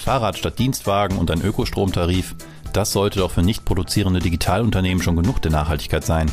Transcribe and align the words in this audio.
Fahrrad 0.00 0.38
statt 0.38 0.58
Dienstwagen 0.58 1.18
und 1.18 1.30
ein 1.30 1.42
Ökostromtarif, 1.42 2.34
das 2.72 2.92
sollte 2.92 3.18
doch 3.18 3.30
für 3.30 3.42
nicht 3.42 3.64
produzierende 3.64 4.20
Digitalunternehmen 4.20 5.02
schon 5.02 5.16
genug 5.16 5.42
der 5.42 5.50
Nachhaltigkeit 5.50 6.04
sein. 6.04 6.30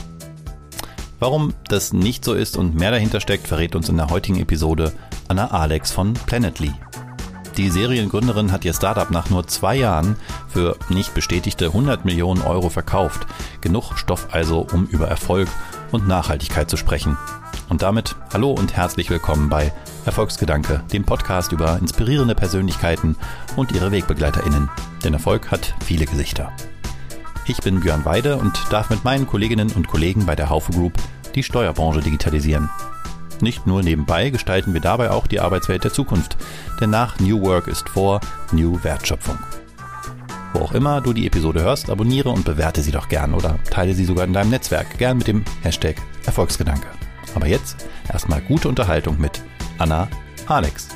Warum 1.20 1.54
das 1.68 1.94
nicht 1.94 2.24
so 2.24 2.34
ist 2.34 2.58
und 2.58 2.76
mehr 2.76 2.92
dahinter 2.92 3.20
steckt, 3.20 3.48
verrät 3.48 3.76
uns 3.76 3.90
in 3.90 3.98
der 3.98 4.10
heutigen 4.10 4.40
Episode 4.40 4.94
Anna 5.28 5.52
Alex 5.52 5.92
von 5.92 6.14
Planetly. 6.14 6.74
Die 7.58 7.72
Seriengründerin 7.72 8.52
hat 8.52 8.66
ihr 8.66 8.74
Startup 8.74 9.10
nach 9.10 9.32
nur 9.32 9.48
zwei 9.48 9.76
Jahren 9.76 10.16
für 10.48 10.78
nicht 10.90 11.16
bestätigte 11.16 11.66
100 11.66 12.06
Millionen 12.06 12.44
Euro 12.44 12.70
verkauft. 12.70 13.26
Genug 13.62 13.98
Stoff 13.98 14.28
also, 14.32 14.68
um 14.72 14.86
über 14.86 15.08
Erfolg 15.08 15.50
und 15.92 16.08
Nachhaltigkeit 16.08 16.70
zu 16.70 16.78
sprechen. 16.78 17.18
Und 17.68 17.82
damit 17.82 18.16
hallo 18.32 18.52
und 18.52 18.76
herzlich 18.76 19.10
willkommen 19.10 19.50
bei 19.50 19.74
Erfolgsgedanke, 20.06 20.84
dem 20.94 21.04
Podcast 21.04 21.52
über 21.52 21.80
inspirierende 21.80 22.36
Persönlichkeiten 22.36 23.16
und 23.56 23.72
ihre 23.72 23.92
WegbegleiterInnen. 23.92 24.70
Denn 25.04 25.14
Erfolg 25.14 25.50
hat 25.50 25.74
viele 25.84 26.06
Gesichter. 26.06 26.52
Ich 27.48 27.58
bin 27.62 27.80
Björn 27.80 28.06
Weide 28.06 28.38
und 28.38 28.54
darf 28.70 28.92
mit 28.92 29.04
meinen 29.04 29.26
Kolleginnen 29.26 29.72
und 29.72 29.88
Kollegen 29.88 30.28
bei 30.28 30.36
der 30.36 30.52
Haufe 30.52 30.74
Group 30.74 30.94
die 31.34 31.42
Steuerbranche 31.42 32.02
digitalisieren. 32.02 32.70
Nicht 33.40 33.68
nur 33.68 33.84
nebenbei 33.84 34.30
gestalten 34.30 34.74
wir 34.74 34.82
dabei 34.82 35.12
auch 35.12 35.28
die 35.28 35.40
Arbeitswelt 35.40 35.84
der 35.84 35.94
Zukunft, 35.94 36.38
denn 36.82 36.90
nach 36.90 37.20
New 37.20 37.42
Work 37.42 37.68
ist 37.68 37.88
vor 37.88 38.20
New 38.52 38.84
Wertschöpfung. 38.84 39.38
Wo 40.54 40.60
auch 40.62 40.74
immer 40.74 41.02
du 41.02 41.14
die 41.14 41.28
Episode 41.28 41.62
hörst, 41.62 41.90
abonniere 41.90 42.30
und 42.30 42.46
bewerte 42.46 42.82
sie 42.82 42.92
doch 42.92 43.10
gern 43.10 43.34
oder 43.34 43.60
teile 43.70 43.94
sie 43.94 44.06
sogar 44.06 44.26
in 44.26 44.34
deinem 44.34 44.50
Netzwerk, 44.50 44.98
gern 44.98 45.18
mit 45.18 45.28
dem 45.28 45.44
Hashtag 45.62 45.98
Erfolgsgedanke. 46.26 46.88
Aber 47.36 47.48
jetzt 47.48 47.86
erstmal 48.12 48.42
gute 48.42 48.68
Unterhaltung 48.68 49.20
mit 49.20 49.44
Anna 49.78 50.08
Alex. 50.48 50.88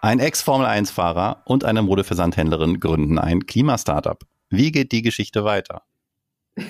Ein 0.00 0.18
Ex-Formel-1-Fahrer 0.18 1.42
und 1.44 1.64
eine 1.64 1.82
Modeversandhändlerin 1.82 2.80
gründen 2.80 3.18
ein 3.18 3.46
Klimastartup. 3.46 4.24
Wie 4.52 4.70
geht 4.70 4.92
die 4.92 5.02
Geschichte 5.02 5.44
weiter? 5.44 5.82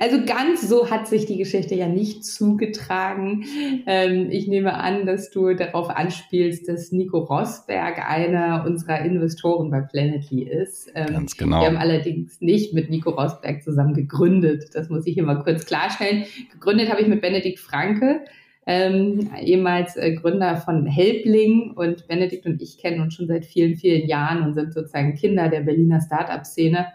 Also 0.00 0.24
ganz 0.24 0.66
so 0.66 0.88
hat 0.88 1.08
sich 1.08 1.26
die 1.26 1.36
Geschichte 1.36 1.74
ja 1.74 1.86
nicht 1.86 2.24
zugetragen. 2.24 3.44
Ähm, 3.84 4.30
ich 4.30 4.48
nehme 4.48 4.72
an, 4.72 5.04
dass 5.04 5.30
du 5.30 5.52
darauf 5.52 5.90
anspielst, 5.90 6.68
dass 6.68 6.90
Nico 6.90 7.18
Rosberg 7.18 7.98
einer 7.98 8.64
unserer 8.66 9.00
Investoren 9.04 9.70
bei 9.70 9.82
Planetly 9.82 10.44
ist. 10.44 10.90
Ähm, 10.94 11.12
ganz 11.12 11.36
genau. 11.36 11.60
Wir 11.60 11.66
haben 11.66 11.76
allerdings 11.76 12.40
nicht 12.40 12.72
mit 12.72 12.88
Nico 12.88 13.10
Rosberg 13.10 13.62
zusammen 13.62 13.92
gegründet. 13.92 14.70
Das 14.72 14.88
muss 14.88 15.06
ich 15.06 15.12
hier 15.12 15.24
mal 15.24 15.42
kurz 15.42 15.66
klarstellen. 15.66 16.24
Gegründet 16.52 16.90
habe 16.90 17.02
ich 17.02 17.08
mit 17.08 17.20
Benedikt 17.20 17.58
Franke. 17.58 18.24
Ähm, 18.66 19.30
ehemals 19.40 19.96
äh, 19.96 20.12
Gründer 20.12 20.56
von 20.56 20.86
Helbling 20.86 21.72
und 21.72 22.06
Benedikt 22.06 22.44
und 22.46 22.60
ich 22.60 22.78
kennen 22.78 23.00
uns 23.00 23.14
schon 23.14 23.26
seit 23.26 23.46
vielen, 23.46 23.76
vielen 23.76 24.06
Jahren 24.06 24.42
und 24.42 24.54
sind 24.54 24.74
sozusagen 24.74 25.14
Kinder 25.14 25.48
der 25.48 25.60
Berliner 25.60 26.00
Startup-Szene, 26.00 26.86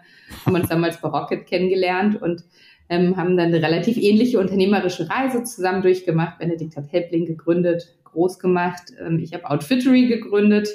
haben 0.44 0.54
uns 0.54 0.68
damals 0.68 1.00
bei 1.00 1.08
Rocket 1.08 1.46
kennengelernt 1.46 2.22
und 2.22 2.44
ähm, 2.88 3.16
haben 3.16 3.36
dann 3.36 3.48
eine 3.48 3.62
relativ 3.62 3.96
ähnliche 3.96 4.38
unternehmerische 4.38 5.10
Reise 5.10 5.42
zusammen 5.42 5.82
durchgemacht. 5.82 6.38
Benedikt 6.38 6.76
hat 6.76 6.92
Helpling 6.92 7.26
gegründet, 7.26 7.96
groß 8.04 8.38
gemacht. 8.38 8.92
Ähm, 9.04 9.18
ich 9.18 9.34
habe 9.34 9.50
Outfittery 9.50 10.06
gegründet, 10.06 10.68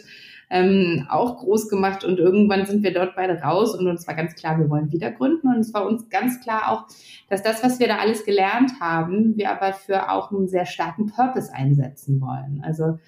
ähm, 0.52 1.08
auch 1.10 1.38
groß 1.38 1.70
gemacht 1.70 2.04
und 2.04 2.20
irgendwann 2.20 2.66
sind 2.66 2.84
wir 2.84 2.94
dort 2.94 3.16
beide 3.16 3.42
raus 3.42 3.74
und 3.74 3.88
uns 3.88 4.06
war 4.06 4.16
ganz 4.16 4.36
klar, 4.36 4.60
wir 4.60 4.70
wollen 4.70 4.92
wieder 4.92 5.10
gründen 5.10 5.48
und 5.48 5.60
es 5.60 5.74
war 5.74 5.86
uns 5.86 6.10
ganz 6.10 6.42
klar 6.42 6.70
auch, 6.72 6.88
dass 7.30 7.42
das, 7.42 7.64
was 7.64 7.80
wir 7.80 7.88
da 7.88 8.00
alles 8.00 8.26
gelernt 8.26 8.74
haben, 8.82 9.38
wir 9.38 9.50
aber 9.50 9.72
für 9.72 10.12
auch 10.12 10.30
einen 10.32 10.50
sehr 10.50 10.66
starken 10.66 11.08
Purpose 11.08 11.54
einsetzen 11.54 12.20
wollen. 12.20 12.62
Also 12.66 13.00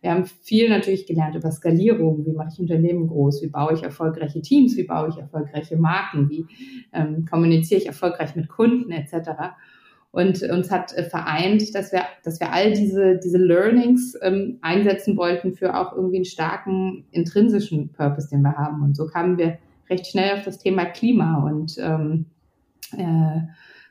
wir 0.00 0.10
haben 0.10 0.26
viel 0.26 0.68
natürlich 0.68 1.06
gelernt 1.06 1.36
über 1.36 1.52
Skalierung, 1.52 2.26
wie 2.26 2.32
mache 2.32 2.50
ich 2.52 2.60
Unternehmen 2.60 3.06
groß, 3.06 3.42
wie 3.42 3.48
baue 3.48 3.74
ich 3.74 3.84
erfolgreiche 3.84 4.42
Teams, 4.42 4.76
wie 4.76 4.84
baue 4.84 5.08
ich 5.08 5.18
erfolgreiche 5.18 5.76
Marken, 5.76 6.28
wie 6.30 6.46
ähm, 6.92 7.26
kommuniziere 7.30 7.80
ich 7.80 7.86
erfolgreich 7.86 8.34
mit 8.34 8.48
Kunden 8.48 8.90
etc. 8.90 9.30
Und 10.10 10.42
uns 10.42 10.70
hat 10.70 10.94
äh, 10.94 11.04
vereint, 11.04 11.74
dass 11.74 11.92
wir, 11.92 12.02
dass 12.24 12.40
wir 12.40 12.52
all 12.52 12.72
diese, 12.72 13.18
diese 13.18 13.38
Learnings 13.38 14.16
ähm, 14.22 14.58
einsetzen 14.62 15.16
wollten 15.16 15.52
für 15.54 15.78
auch 15.78 15.92
irgendwie 15.94 16.16
einen 16.16 16.24
starken 16.24 17.04
intrinsischen 17.10 17.92
Purpose, 17.92 18.28
den 18.30 18.42
wir 18.42 18.56
haben. 18.56 18.82
Und 18.82 18.96
so 18.96 19.06
kamen 19.06 19.36
wir 19.36 19.58
recht 19.90 20.06
schnell 20.06 20.34
auf 20.34 20.44
das 20.44 20.58
Thema 20.58 20.86
Klima 20.86 21.44
und 21.44 21.76
ähm, 21.78 22.26
äh, 22.96 23.40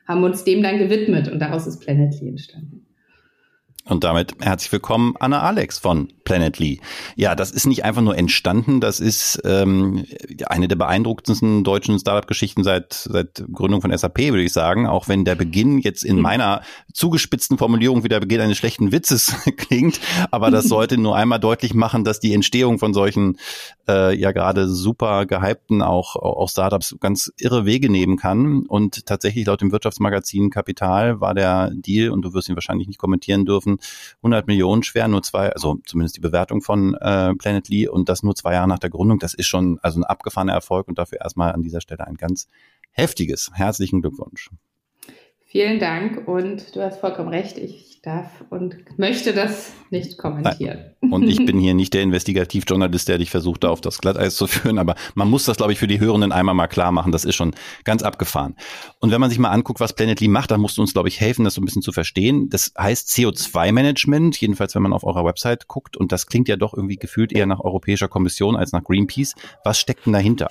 haben 0.06 0.24
uns 0.24 0.44
dem 0.44 0.62
dann 0.62 0.78
gewidmet 0.78 1.28
und 1.30 1.38
daraus 1.38 1.66
ist 1.66 1.80
Planetly 1.80 2.28
entstanden. 2.28 2.87
Und 3.88 4.04
damit 4.04 4.34
herzlich 4.40 4.70
willkommen, 4.70 5.14
Anna 5.18 5.40
Alex 5.40 5.78
von 5.78 6.08
Planetly. 6.24 6.80
Ja, 7.16 7.34
das 7.34 7.50
ist 7.50 7.66
nicht 7.66 7.86
einfach 7.86 8.02
nur 8.02 8.18
entstanden, 8.18 8.82
das 8.82 9.00
ist 9.00 9.40
ähm, 9.44 10.04
eine 10.46 10.68
der 10.68 10.76
beeindruckendsten 10.76 11.64
deutschen 11.64 11.98
Startup-Geschichten 11.98 12.64
seit, 12.64 12.92
seit 12.92 13.42
Gründung 13.50 13.80
von 13.80 13.96
SAP, 13.96 14.18
würde 14.18 14.42
ich 14.42 14.52
sagen. 14.52 14.86
Auch 14.86 15.08
wenn 15.08 15.24
der 15.24 15.36
Beginn 15.36 15.78
jetzt 15.78 16.04
in 16.04 16.16
mhm. 16.16 16.22
meiner 16.22 16.62
zugespitzten 16.92 17.56
Formulierung 17.56 18.04
wie 18.04 18.08
der 18.08 18.20
Beginn 18.20 18.42
eines 18.42 18.58
schlechten 18.58 18.92
Witzes 18.92 19.34
klingt. 19.56 20.00
Aber 20.30 20.50
das 20.50 20.64
sollte 20.68 20.98
nur 20.98 21.16
einmal 21.16 21.40
deutlich 21.40 21.72
machen, 21.72 22.04
dass 22.04 22.20
die 22.20 22.34
Entstehung 22.34 22.78
von 22.78 22.92
solchen 22.92 23.38
äh, 23.88 24.14
ja 24.14 24.32
gerade 24.32 24.68
super 24.68 25.24
gehypten 25.24 25.80
auch, 25.80 26.14
auch 26.16 26.50
Startups 26.50 26.96
ganz 27.00 27.32
irre 27.38 27.64
Wege 27.64 27.90
nehmen 27.90 28.18
kann. 28.18 28.66
Und 28.66 29.06
tatsächlich 29.06 29.46
laut 29.46 29.62
dem 29.62 29.72
Wirtschaftsmagazin 29.72 30.50
Kapital 30.50 31.22
war 31.22 31.32
der 31.32 31.70
Deal, 31.72 32.10
und 32.10 32.20
du 32.20 32.34
wirst 32.34 32.50
ihn 32.50 32.54
wahrscheinlich 32.54 32.86
nicht 32.86 32.98
kommentieren 32.98 33.46
dürfen, 33.46 33.77
100 34.18 34.46
Millionen 34.46 34.82
schwer, 34.82 35.08
nur 35.08 35.22
zwei, 35.22 35.50
also 35.50 35.78
zumindest 35.86 36.16
die 36.16 36.20
Bewertung 36.20 36.62
von 36.62 36.94
äh, 36.94 37.34
Planet 37.34 37.68
Lee 37.68 37.88
und 37.88 38.08
das 38.08 38.22
nur 38.22 38.34
zwei 38.34 38.54
Jahre 38.54 38.68
nach 38.68 38.78
der 38.78 38.90
Gründung. 38.90 39.18
Das 39.18 39.34
ist 39.34 39.46
schon 39.46 39.78
also 39.82 40.00
ein 40.00 40.04
abgefahrener 40.04 40.52
Erfolg 40.52 40.88
und 40.88 40.98
dafür 40.98 41.20
erstmal 41.20 41.52
an 41.52 41.62
dieser 41.62 41.80
Stelle 41.80 42.06
ein 42.06 42.16
ganz 42.16 42.48
heftiges. 42.90 43.50
Herzlichen 43.54 44.00
Glückwunsch. 44.00 44.50
Vielen 45.50 45.78
Dank 45.78 46.28
und 46.28 46.76
du 46.76 46.82
hast 46.82 47.00
vollkommen 47.00 47.30
recht. 47.30 47.56
Ich 47.56 47.97
darf 48.08 48.44
und 48.50 48.76
möchte 48.98 49.34
das 49.34 49.72
nicht 49.90 50.18
kommentieren. 50.18 50.78
Nein. 51.00 51.12
Und 51.12 51.28
ich 51.28 51.44
bin 51.44 51.58
hier 51.58 51.74
nicht 51.74 51.94
der 51.94 52.02
Investigativjournalist, 52.02 53.08
der 53.08 53.18
dich 53.18 53.30
versucht, 53.30 53.64
da 53.64 53.68
auf 53.68 53.80
das 53.80 53.98
Glatteis 53.98 54.36
zu 54.36 54.46
führen, 54.46 54.78
aber 54.78 54.94
man 55.14 55.28
muss 55.28 55.44
das, 55.44 55.58
glaube 55.58 55.72
ich, 55.72 55.78
für 55.78 55.86
die 55.86 56.00
Hörenden 56.00 56.32
einmal 56.32 56.54
mal 56.54 56.66
klar 56.66 56.90
machen. 56.90 57.12
Das 57.12 57.24
ist 57.24 57.34
schon 57.34 57.54
ganz 57.84 58.02
abgefahren. 58.02 58.56
Und 59.00 59.10
wenn 59.10 59.20
man 59.20 59.30
sich 59.30 59.38
mal 59.38 59.50
anguckt, 59.50 59.80
was 59.80 59.92
Planetly 59.92 60.28
macht, 60.28 60.50
dann 60.50 60.60
musst 60.60 60.78
du 60.78 60.82
uns, 60.82 60.92
glaube 60.92 61.08
ich, 61.08 61.20
helfen, 61.20 61.44
das 61.44 61.54
so 61.54 61.60
ein 61.60 61.64
bisschen 61.64 61.82
zu 61.82 61.92
verstehen. 61.92 62.48
Das 62.48 62.72
heißt 62.78 63.08
CO2-Management, 63.10 64.40
jedenfalls 64.40 64.74
wenn 64.74 64.82
man 64.82 64.92
auf 64.92 65.04
eurer 65.04 65.24
Website 65.24 65.68
guckt. 65.68 65.96
Und 65.96 66.10
das 66.10 66.26
klingt 66.26 66.48
ja 66.48 66.56
doch 66.56 66.74
irgendwie 66.74 66.96
gefühlt 66.96 67.32
eher 67.32 67.46
nach 67.46 67.60
Europäischer 67.60 68.08
Kommission 68.08 68.56
als 68.56 68.72
nach 68.72 68.82
Greenpeace. 68.82 69.34
Was 69.64 69.78
steckt 69.78 70.06
denn 70.06 70.14
dahinter? 70.14 70.50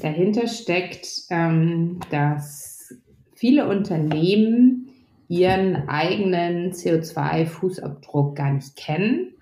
Dahinter 0.00 0.46
steckt, 0.46 1.06
ähm, 1.30 1.98
dass 2.10 2.94
viele 3.34 3.68
Unternehmen 3.68 4.88
ihren 5.28 5.88
eigenen 5.88 6.72
CO2-Fußabdruck 6.72 8.34
gar 8.34 8.52
nicht 8.52 8.76
kennen 8.76 9.34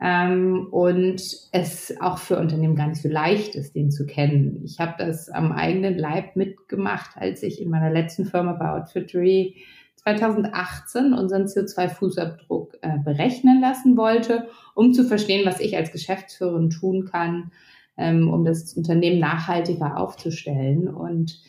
ähm, 0.00 0.68
und 0.70 1.22
es 1.52 1.94
auch 2.00 2.18
für 2.18 2.38
Unternehmen 2.38 2.74
gar 2.74 2.88
nicht 2.88 3.02
so 3.02 3.08
leicht 3.08 3.54
ist, 3.54 3.74
den 3.74 3.90
zu 3.90 4.06
kennen. 4.06 4.62
Ich 4.64 4.80
habe 4.80 4.94
das 4.98 5.28
am 5.28 5.52
eigenen 5.52 5.98
Leib 5.98 6.36
mitgemacht, 6.36 7.16
als 7.16 7.42
ich 7.42 7.60
in 7.60 7.68
meiner 7.68 7.90
letzten 7.90 8.24
Firma 8.24 8.52
bei 8.52 8.70
Outfittery 8.70 9.56
2018 9.96 11.12
unseren 11.12 11.44
CO2-Fußabdruck 11.44 12.78
äh, 12.80 12.98
berechnen 13.04 13.60
lassen 13.60 13.98
wollte, 13.98 14.48
um 14.74 14.94
zu 14.94 15.04
verstehen, 15.04 15.44
was 15.44 15.60
ich 15.60 15.76
als 15.76 15.92
Geschäftsführerin 15.92 16.70
tun 16.70 17.04
kann, 17.04 17.52
ähm, 17.98 18.30
um 18.30 18.44
das 18.46 18.72
Unternehmen 18.74 19.20
nachhaltiger 19.20 19.98
aufzustellen. 19.98 20.88
Und 20.88 21.42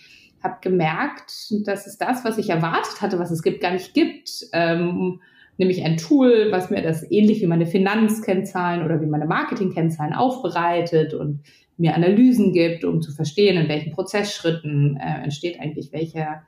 habe 0.44 0.58
gemerkt, 0.62 1.52
dass 1.66 1.88
es 1.88 1.98
das, 1.98 2.26
was 2.26 2.38
ich 2.38 2.50
erwartet 2.50 3.02
hatte, 3.02 3.20
was 3.20 3.32
es 3.32 3.44
gibt, 3.44 3.62
gar 3.62 3.72
nicht 3.72 3.94
gibt. 3.94 4.48
Ähm, 4.54 5.22
nämlich 5.58 5.84
ein 5.84 5.98
Tool, 5.98 6.48
was 6.52 6.70
mir 6.70 6.82
das 6.82 7.10
ähnlich 7.12 7.42
wie 7.42 7.48
meine 7.48 7.68
Finanzkennzahlen 7.68 8.84
oder 8.84 9.02
wie 9.02 9.06
meine 9.06 9.26
Marketingkennzahlen 9.26 10.14
aufbereitet 10.14 11.14
und 11.14 11.42
mir 11.78 11.96
Analysen 11.96 12.54
gibt, 12.54 12.84
um 12.84 13.02
zu 13.02 13.12
verstehen, 13.12 13.58
in 13.58 13.70
welchen 13.70 13.92
Prozessschritten 13.92 14.98
äh, 14.98 15.24
entsteht 15.24 15.60
eigentlich 15.60 15.92
welcher, 15.92 16.44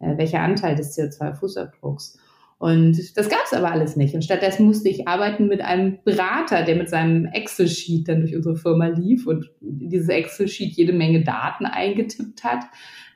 äh, 0.00 0.16
welcher 0.16 0.40
Anteil 0.40 0.76
des 0.76 0.96
CO2-Fußabdrucks. 0.96 2.18
Und 2.64 3.18
das 3.18 3.28
gab 3.28 3.42
es 3.44 3.52
aber 3.52 3.70
alles 3.70 3.94
nicht. 3.94 4.14
Und 4.14 4.24
stattdessen 4.24 4.64
musste 4.64 4.88
ich 4.88 5.06
arbeiten 5.06 5.48
mit 5.48 5.60
einem 5.60 5.98
Berater, 6.02 6.62
der 6.62 6.76
mit 6.76 6.88
seinem 6.88 7.26
Excel-Sheet 7.26 8.08
dann 8.08 8.20
durch 8.20 8.34
unsere 8.34 8.56
Firma 8.56 8.86
lief 8.86 9.26
und 9.26 9.50
dieses 9.60 10.08
Excel-Sheet 10.08 10.72
jede 10.74 10.94
Menge 10.94 11.22
Daten 11.22 11.66
eingetippt 11.66 12.42
hat 12.42 12.60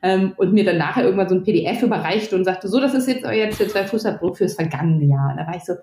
ähm, 0.02 0.34
und 0.36 0.52
mir 0.52 0.66
dann 0.66 0.76
nachher 0.76 1.04
irgendwann 1.04 1.30
so 1.30 1.34
ein 1.34 1.44
PDF 1.44 1.82
überreichte 1.82 2.36
und 2.36 2.44
sagte, 2.44 2.68
so, 2.68 2.78
das 2.78 2.92
ist 2.92 3.08
jetzt 3.08 3.24
euer 3.24 3.48
CO2-Fußabdruck 3.48 4.36
fürs 4.36 4.52
vergangene 4.52 5.06
Jahr. 5.06 5.30
Und 5.30 5.38
da 5.38 5.46
war 5.46 5.56
ich 5.56 5.64
so, 5.64 5.76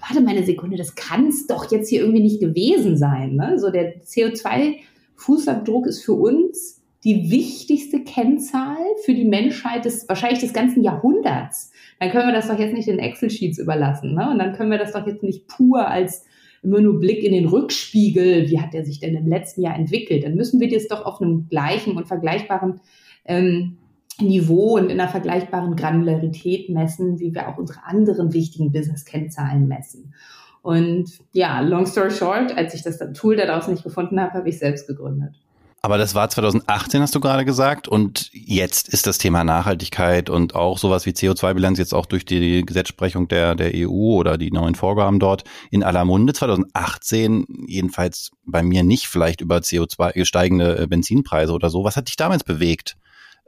warte 0.00 0.22
mal 0.22 0.30
eine 0.30 0.46
Sekunde, 0.46 0.78
das 0.78 0.94
kann 0.94 1.26
es 1.26 1.46
doch 1.46 1.70
jetzt 1.70 1.90
hier 1.90 2.00
irgendwie 2.00 2.22
nicht 2.22 2.40
gewesen 2.40 2.96
sein. 2.96 3.34
Ne? 3.34 3.58
So 3.58 3.70
der 3.70 4.00
CO2-Fußabdruck 4.00 5.88
ist 5.88 6.02
für 6.02 6.14
uns 6.14 6.82
die 7.04 7.30
wichtigste 7.30 8.02
Kennzahl 8.02 8.78
für 9.04 9.14
die 9.14 9.26
Menschheit 9.26 9.84
des 9.84 10.08
wahrscheinlich 10.08 10.40
des 10.40 10.54
ganzen 10.54 10.82
Jahrhunderts. 10.82 11.70
Dann 12.00 12.10
können 12.10 12.28
wir 12.28 12.34
das 12.34 12.48
doch 12.48 12.58
jetzt 12.58 12.72
nicht 12.72 12.88
den 12.88 12.98
Excel-Sheets 12.98 13.58
überlassen. 13.58 14.14
Ne? 14.14 14.30
Und 14.30 14.38
dann 14.38 14.54
können 14.54 14.70
wir 14.70 14.78
das 14.78 14.92
doch 14.92 15.06
jetzt 15.06 15.22
nicht 15.22 15.46
pur 15.46 15.86
als 15.86 16.24
immer 16.62 16.80
nur 16.80 16.98
Blick 16.98 17.22
in 17.22 17.32
den 17.32 17.46
Rückspiegel, 17.46 18.48
wie 18.48 18.58
hat 18.58 18.72
der 18.72 18.86
sich 18.86 18.98
denn 18.98 19.14
im 19.14 19.28
letzten 19.28 19.60
Jahr 19.60 19.76
entwickelt? 19.76 20.24
Dann 20.24 20.34
müssen 20.34 20.60
wir 20.60 20.70
das 20.70 20.88
doch 20.88 21.04
auf 21.04 21.20
einem 21.20 21.46
gleichen 21.48 21.96
und 21.96 22.08
vergleichbaren 22.08 22.80
ähm, 23.26 23.76
Niveau 24.18 24.76
und 24.78 24.84
in 24.84 24.98
einer 24.98 25.10
vergleichbaren 25.10 25.76
Granularität 25.76 26.70
messen, 26.70 27.18
wie 27.18 27.34
wir 27.34 27.48
auch 27.48 27.58
unsere 27.58 27.84
anderen 27.84 28.32
wichtigen 28.32 28.72
Business-Kennzahlen 28.72 29.68
messen. 29.68 30.14
Und 30.62 31.10
ja, 31.32 31.60
long 31.60 31.84
story 31.84 32.10
short, 32.10 32.56
als 32.56 32.72
ich 32.72 32.82
das 32.82 32.98
Tool 33.12 33.36
daraus 33.36 33.68
nicht 33.68 33.84
gefunden 33.84 34.18
habe, 34.18 34.32
habe 34.32 34.48
ich 34.48 34.58
selbst 34.58 34.86
gegründet. 34.86 35.43
Aber 35.84 35.98
das 35.98 36.14
war 36.14 36.30
2018, 36.30 37.02
hast 37.02 37.14
du 37.14 37.20
gerade 37.20 37.44
gesagt. 37.44 37.88
Und 37.88 38.30
jetzt 38.32 38.88
ist 38.88 39.06
das 39.06 39.18
Thema 39.18 39.44
Nachhaltigkeit 39.44 40.30
und 40.30 40.54
auch 40.54 40.78
sowas 40.78 41.04
wie 41.04 41.10
CO2-Bilanz 41.10 41.78
jetzt 41.78 41.92
auch 41.92 42.06
durch 42.06 42.24
die 42.24 42.64
Gesetzesprechung 42.64 43.28
der, 43.28 43.54
der 43.54 43.72
EU 43.74 44.14
oder 44.14 44.38
die 44.38 44.50
neuen 44.50 44.76
Vorgaben 44.76 45.18
dort 45.18 45.44
in 45.70 45.82
aller 45.82 46.06
Munde. 46.06 46.32
2018 46.32 47.66
jedenfalls 47.66 48.30
bei 48.46 48.62
mir 48.62 48.82
nicht 48.82 49.08
vielleicht 49.08 49.42
über 49.42 49.58
CO2 49.58 50.24
steigende 50.24 50.78
äh, 50.78 50.86
Benzinpreise 50.86 51.52
oder 51.52 51.68
so. 51.68 51.84
Was 51.84 51.98
hat 51.98 52.08
dich 52.08 52.16
damals 52.16 52.44
bewegt? 52.44 52.96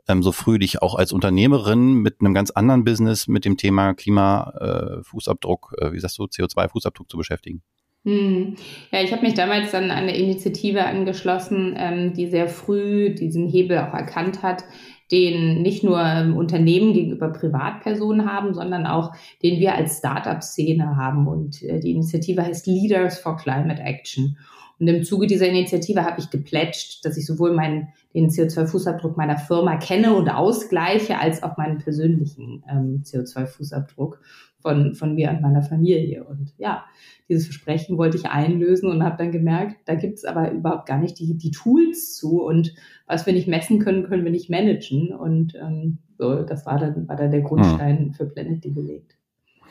ähm, 0.07 0.23
so 0.23 0.31
früh 0.31 0.59
dich 0.59 0.83
auch 0.83 0.95
als 0.95 1.13
Unternehmerin 1.13 1.95
mit 1.95 2.21
einem 2.21 2.35
ganz 2.35 2.51
anderen 2.51 2.85
Business 2.85 3.29
mit 3.29 3.47
dem 3.47 3.57
Thema 3.57 3.95
Klimafußabdruck, 3.95 5.75
äh, 5.81 5.87
äh, 5.87 5.93
wie 5.95 6.01
sagst 6.01 6.19
du, 6.19 6.25
CO2-Fußabdruck 6.25 7.09
zu 7.09 7.17
beschäftigen? 7.17 7.63
Hm. 8.07 8.55
Ja, 8.93 9.03
ich 9.03 9.11
habe 9.11 9.23
mich 9.23 9.35
damals 9.35 9.73
dann 9.73 9.91
an 9.91 10.05
eine 10.05 10.17
Initiative 10.17 10.85
angeschlossen, 10.85 11.75
ähm, 11.77 12.13
die 12.15 12.29
sehr 12.29 12.47
früh 12.47 13.13
diesen 13.13 13.49
Hebel 13.49 13.79
auch 13.79 13.95
erkannt 13.95 14.45
hat, 14.45 14.63
den 15.11 15.63
nicht 15.63 15.83
nur 15.83 16.01
ähm, 16.01 16.37
Unternehmen 16.37 16.93
gegenüber 16.93 17.31
Privatpersonen 17.33 18.31
haben, 18.31 18.55
sondern 18.55 18.87
auch 18.87 19.13
den 19.43 19.59
wir 19.59 19.75
als 19.75 19.99
Startup-Szene 19.99 20.97
haben. 20.97 21.27
Und 21.27 21.65
äh, 21.65 21.81
die 21.81 21.91
Initiative 21.91 22.45
heißt 22.45 22.69
Leaders 22.69 23.19
for 23.19 23.37
Climate 23.37 23.83
Action. 23.83 24.39
Und 24.79 24.87
im 24.87 25.03
Zuge 25.03 25.27
dieser 25.27 25.49
Initiative 25.49 26.05
habe 26.05 26.21
ich 26.21 26.31
geplätscht, 26.31 27.05
dass 27.05 27.17
ich 27.17 27.27
sowohl 27.27 27.55
meinen, 27.55 27.89
den 28.15 28.29
CO2-Fußabdruck 28.29 29.17
meiner 29.17 29.39
Firma 29.39 29.79
kenne 29.79 30.15
und 30.15 30.29
ausgleiche, 30.29 31.19
als 31.19 31.43
auch 31.43 31.57
meinen 31.57 31.79
persönlichen 31.79 32.63
ähm, 32.71 33.03
CO2-Fußabdruck 33.05 34.19
von, 34.67 34.97
von 34.97 35.15
mir 35.15 35.31
und 35.31 35.43
meiner 35.43 35.63
Familie. 35.63 36.25
Und 36.25 36.53
ja, 36.59 36.85
dieses 37.29 37.45
Versprechen 37.45 37.99
wollte 37.99 38.17
ich 38.17 38.27
einlösen 38.27 38.91
und 38.91 39.05
habe 39.05 39.17
dann 39.17 39.31
gemerkt, 39.31 39.77
da 39.85 39.95
gibt 39.95 40.15
es 40.15 40.25
aber 40.25 40.51
überhaupt 40.51 40.87
gar 40.87 40.99
nicht 40.99 41.21
die, 41.21 41.37
die 41.39 41.53
Tools 41.53 42.17
zu. 42.17 42.43
Und 42.43 42.75
was 43.07 43.27
wir 43.27 43.33
nicht 43.33 43.47
messen 43.47 43.79
können, 43.79 44.03
können 44.03 44.25
wir 44.25 44.33
nicht 44.33 44.51
managen. 44.51 45.15
Und 45.15 45.55
ähm, 45.55 45.99
so, 46.19 46.43
das 46.43 46.67
war 46.67 46.81
dann, 46.81 47.07
war 47.07 47.15
dann 47.15 47.31
der 47.31 47.43
Grundstein 47.43 48.07
hm. 48.07 48.13
für 48.15 48.27
Planet 48.27 48.63
gelegt. 48.63 49.16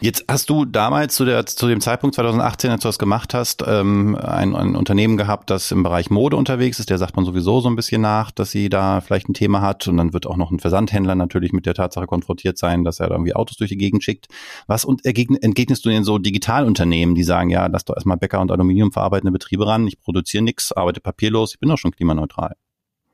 Jetzt 0.01 0.25
hast 0.27 0.50
du 0.50 0.65
damals 0.65 1.15
zu, 1.15 1.24
der, 1.24 1.45
zu 1.45 1.68
dem 1.68 1.80
Zeitpunkt 1.80 2.15
2018, 2.15 2.69
als 2.69 2.81
du 2.81 2.89
das 2.89 3.00
gemacht 3.00 3.33
hast, 3.33 3.63
ähm, 3.65 4.15
ein, 4.15 4.53
ein 4.53 4.75
Unternehmen 4.75 5.15
gehabt, 5.15 5.50
das 5.50 5.71
im 5.71 5.83
Bereich 5.83 6.09
Mode 6.09 6.36
unterwegs 6.36 6.80
ist. 6.80 6.89
Der 6.89 6.97
sagt 6.97 7.15
man 7.15 7.24
sowieso 7.24 7.62
so 7.62 7.69
ein 7.69 7.77
bisschen 7.77 8.01
nach, 8.01 8.31
dass 8.31 8.51
sie 8.51 8.68
da 8.68 9.00
vielleicht 9.00 9.30
ein 9.30 9.33
Thema 9.33 9.62
hat. 9.62 9.88
Und 9.88 9.97
dann 9.97 10.12
wird 10.12 10.27
auch 10.27 10.36
noch 10.36 10.51
ein 10.51 10.59
Versandhändler 10.59 11.15
natürlich 11.15 11.53
mit 11.53 11.65
der 11.65 11.74
Tatsache 11.74 12.07
konfrontiert 12.07 12.57
sein, 12.57 12.83
dass 12.83 13.00
er 13.00 13.07
da 13.07 13.15
irgendwie 13.15 13.36
Autos 13.36 13.57
durch 13.57 13.69
die 13.69 13.77
Gegend 13.77 14.03
schickt. 14.03 14.27
Was 14.68 14.86
entgegnest 14.86 15.86
du 15.86 15.89
denn 15.89 16.03
so 16.03 16.18
Digitalunternehmen, 16.18 17.15
die 17.15 17.24
sagen, 17.24 17.50
ja, 17.50 17.65
lass 17.68 17.86
doch 17.86 17.95
erstmal 17.95 18.18
Bäcker 18.18 18.42
und 18.42 18.51
Aluminium 18.51 18.92
verarbeitende 18.92 19.31
Betriebe 19.31 19.65
ran, 19.65 19.88
ich 19.88 20.00
produziere 20.01 20.44
nichts, 20.44 20.74
arbeite 20.74 21.00
papierlos, 21.00 21.53
ich 21.53 21.59
bin 21.59 21.69
doch 21.69 21.77
schon 21.77 21.92
klimaneutral. 21.92 22.56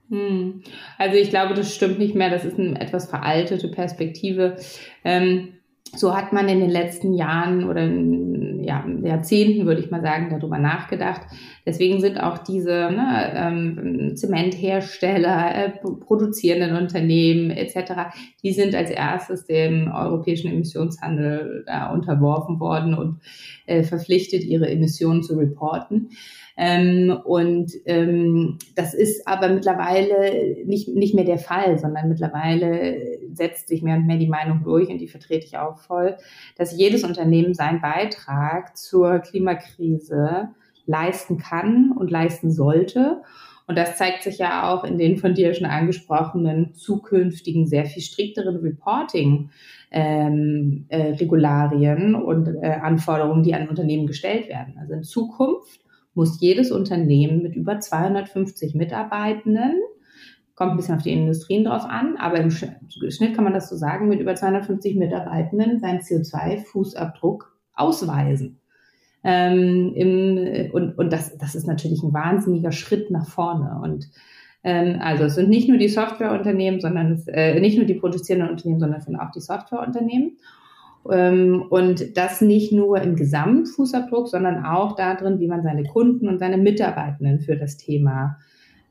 Hm. 0.09 0.63
Also 0.97 1.15
ich 1.15 1.29
glaube, 1.29 1.53
das 1.53 1.73
stimmt 1.73 1.99
nicht 1.99 2.15
mehr. 2.15 2.29
Das 2.29 2.43
ist 2.43 2.59
eine 2.59 2.79
etwas 2.81 3.09
veraltete 3.09 3.69
Perspektive. 3.69 4.57
Ähm, 5.05 5.53
so 5.95 6.15
hat 6.15 6.31
man 6.31 6.47
in 6.47 6.59
den 6.59 6.69
letzten 6.69 7.13
Jahren 7.13 7.69
oder 7.69 7.85
ja, 7.85 8.85
Jahrzehnten, 9.03 9.65
würde 9.65 9.81
ich 9.81 9.91
mal 9.91 10.01
sagen, 10.01 10.29
darüber 10.29 10.57
nachgedacht. 10.57 11.21
Deswegen 11.65 11.99
sind 11.99 12.19
auch 12.21 12.37
diese 12.37 12.89
ne, 12.91 13.31
ähm, 13.35 14.15
Zementhersteller, 14.15 15.55
äh, 15.55 15.69
produzierenden 15.69 16.77
Unternehmen 16.77 17.51
etc., 17.51 18.13
die 18.43 18.53
sind 18.53 18.75
als 18.75 18.89
erstes 18.89 19.45
dem 19.45 19.91
europäischen 19.91 20.51
Emissionshandel 20.51 21.65
äh, 21.67 21.91
unterworfen 21.91 22.59
worden 22.59 22.93
und 22.93 23.19
äh, 23.65 23.83
verpflichtet, 23.83 24.43
ihre 24.43 24.69
Emissionen 24.69 25.23
zu 25.23 25.35
reporten. 25.35 26.09
Ähm, 26.57 27.17
und 27.23 27.71
ähm, 27.85 28.57
das 28.75 28.93
ist 28.93 29.27
aber 29.27 29.49
mittlerweile 29.49 30.63
nicht, 30.65 30.89
nicht 30.89 31.15
mehr 31.15 31.25
der 31.25 31.39
Fall, 31.39 31.79
sondern 31.79 32.09
mittlerweile 32.09 33.10
setzt 33.35 33.67
sich 33.67 33.81
mehr 33.81 33.97
und 33.97 34.07
mehr 34.07 34.17
die 34.17 34.27
Meinung 34.27 34.63
durch 34.63 34.89
und 34.89 34.99
die 34.99 35.07
vertrete 35.07 35.45
ich 35.45 35.57
auch 35.57 35.77
voll, 35.77 36.17
dass 36.57 36.77
jedes 36.77 37.03
Unternehmen 37.03 37.53
seinen 37.53 37.81
Beitrag 37.81 38.77
zur 38.77 39.19
Klimakrise 39.19 40.49
leisten 40.85 41.37
kann 41.37 41.91
und 41.91 42.11
leisten 42.11 42.51
sollte. 42.51 43.21
Und 43.67 43.77
das 43.77 43.97
zeigt 43.97 44.23
sich 44.23 44.37
ja 44.37 44.69
auch 44.69 44.83
in 44.83 44.97
den 44.97 45.17
von 45.17 45.33
dir 45.33 45.53
schon 45.53 45.67
angesprochenen 45.67 46.73
zukünftigen, 46.73 47.67
sehr 47.67 47.85
viel 47.85 48.01
strikteren 48.01 48.57
Reporting. 48.57 49.49
Ähm, 49.91 50.85
äh, 50.89 51.13
und 51.23 52.47
äh, 52.61 52.67
Anforderungen, 52.81 53.43
die 53.43 53.53
an 53.53 53.69
Unternehmen 53.69 54.07
gestellt 54.07 54.47
werden. 54.49 54.77
Also 54.79 54.93
in 54.93 55.03
Zukunft 55.03 55.81
muss 56.13 56.41
jedes 56.41 56.71
Unternehmen 56.71 57.41
mit 57.43 57.55
über 57.55 57.79
250 57.79 58.75
Mitarbeitenden, 58.75 59.79
kommt 60.61 60.73
ein 60.73 60.77
bisschen 60.77 60.95
auf 60.95 61.01
die 61.01 61.11
Industrien 61.11 61.63
drauf 61.63 61.85
an, 61.85 62.17
aber 62.19 62.37
im 62.37 62.51
Schnitt 62.51 63.33
kann 63.33 63.43
man 63.43 63.53
das 63.53 63.67
so 63.67 63.75
sagen, 63.75 64.07
mit 64.07 64.19
über 64.19 64.35
250 64.35 64.95
Mitarbeitenden 64.95 65.79
seinen 65.79 66.01
CO2-Fußabdruck 66.01 67.45
ausweisen. 67.73 68.59
Ähm, 69.23 69.91
im, 69.95 70.71
und 70.71 70.99
und 70.99 71.11
das, 71.11 71.35
das 71.39 71.55
ist 71.55 71.65
natürlich 71.65 72.03
ein 72.03 72.13
wahnsinniger 72.13 72.71
Schritt 72.71 73.09
nach 73.09 73.27
vorne. 73.27 73.79
Und 73.81 74.11
ähm, 74.63 74.99
also 75.01 75.23
es 75.23 75.33
sind 75.33 75.49
nicht 75.49 75.67
nur 75.67 75.79
die 75.79 75.87
Softwareunternehmen, 75.87 76.79
sondern 76.79 77.13
es, 77.13 77.27
äh, 77.27 77.59
nicht 77.59 77.77
nur 77.77 77.87
die 77.87 77.95
produzierenden 77.95 78.51
Unternehmen, 78.51 78.79
sondern 78.79 78.99
es 78.99 79.05
sind 79.05 79.15
auch 79.15 79.31
die 79.31 79.41
Softwareunternehmen. 79.41 80.37
Ähm, 81.11 81.65
und 81.71 82.15
das 82.17 82.39
nicht 82.41 82.71
nur 82.71 83.01
im 83.01 83.15
Gesamtfußabdruck, 83.15 84.27
sondern 84.27 84.63
auch 84.63 84.95
darin, 84.95 85.39
wie 85.39 85.47
man 85.47 85.63
seine 85.63 85.85
Kunden 85.85 86.29
und 86.29 86.37
seine 86.37 86.59
Mitarbeitenden 86.59 87.39
für 87.39 87.57
das 87.57 87.77
Thema 87.77 88.37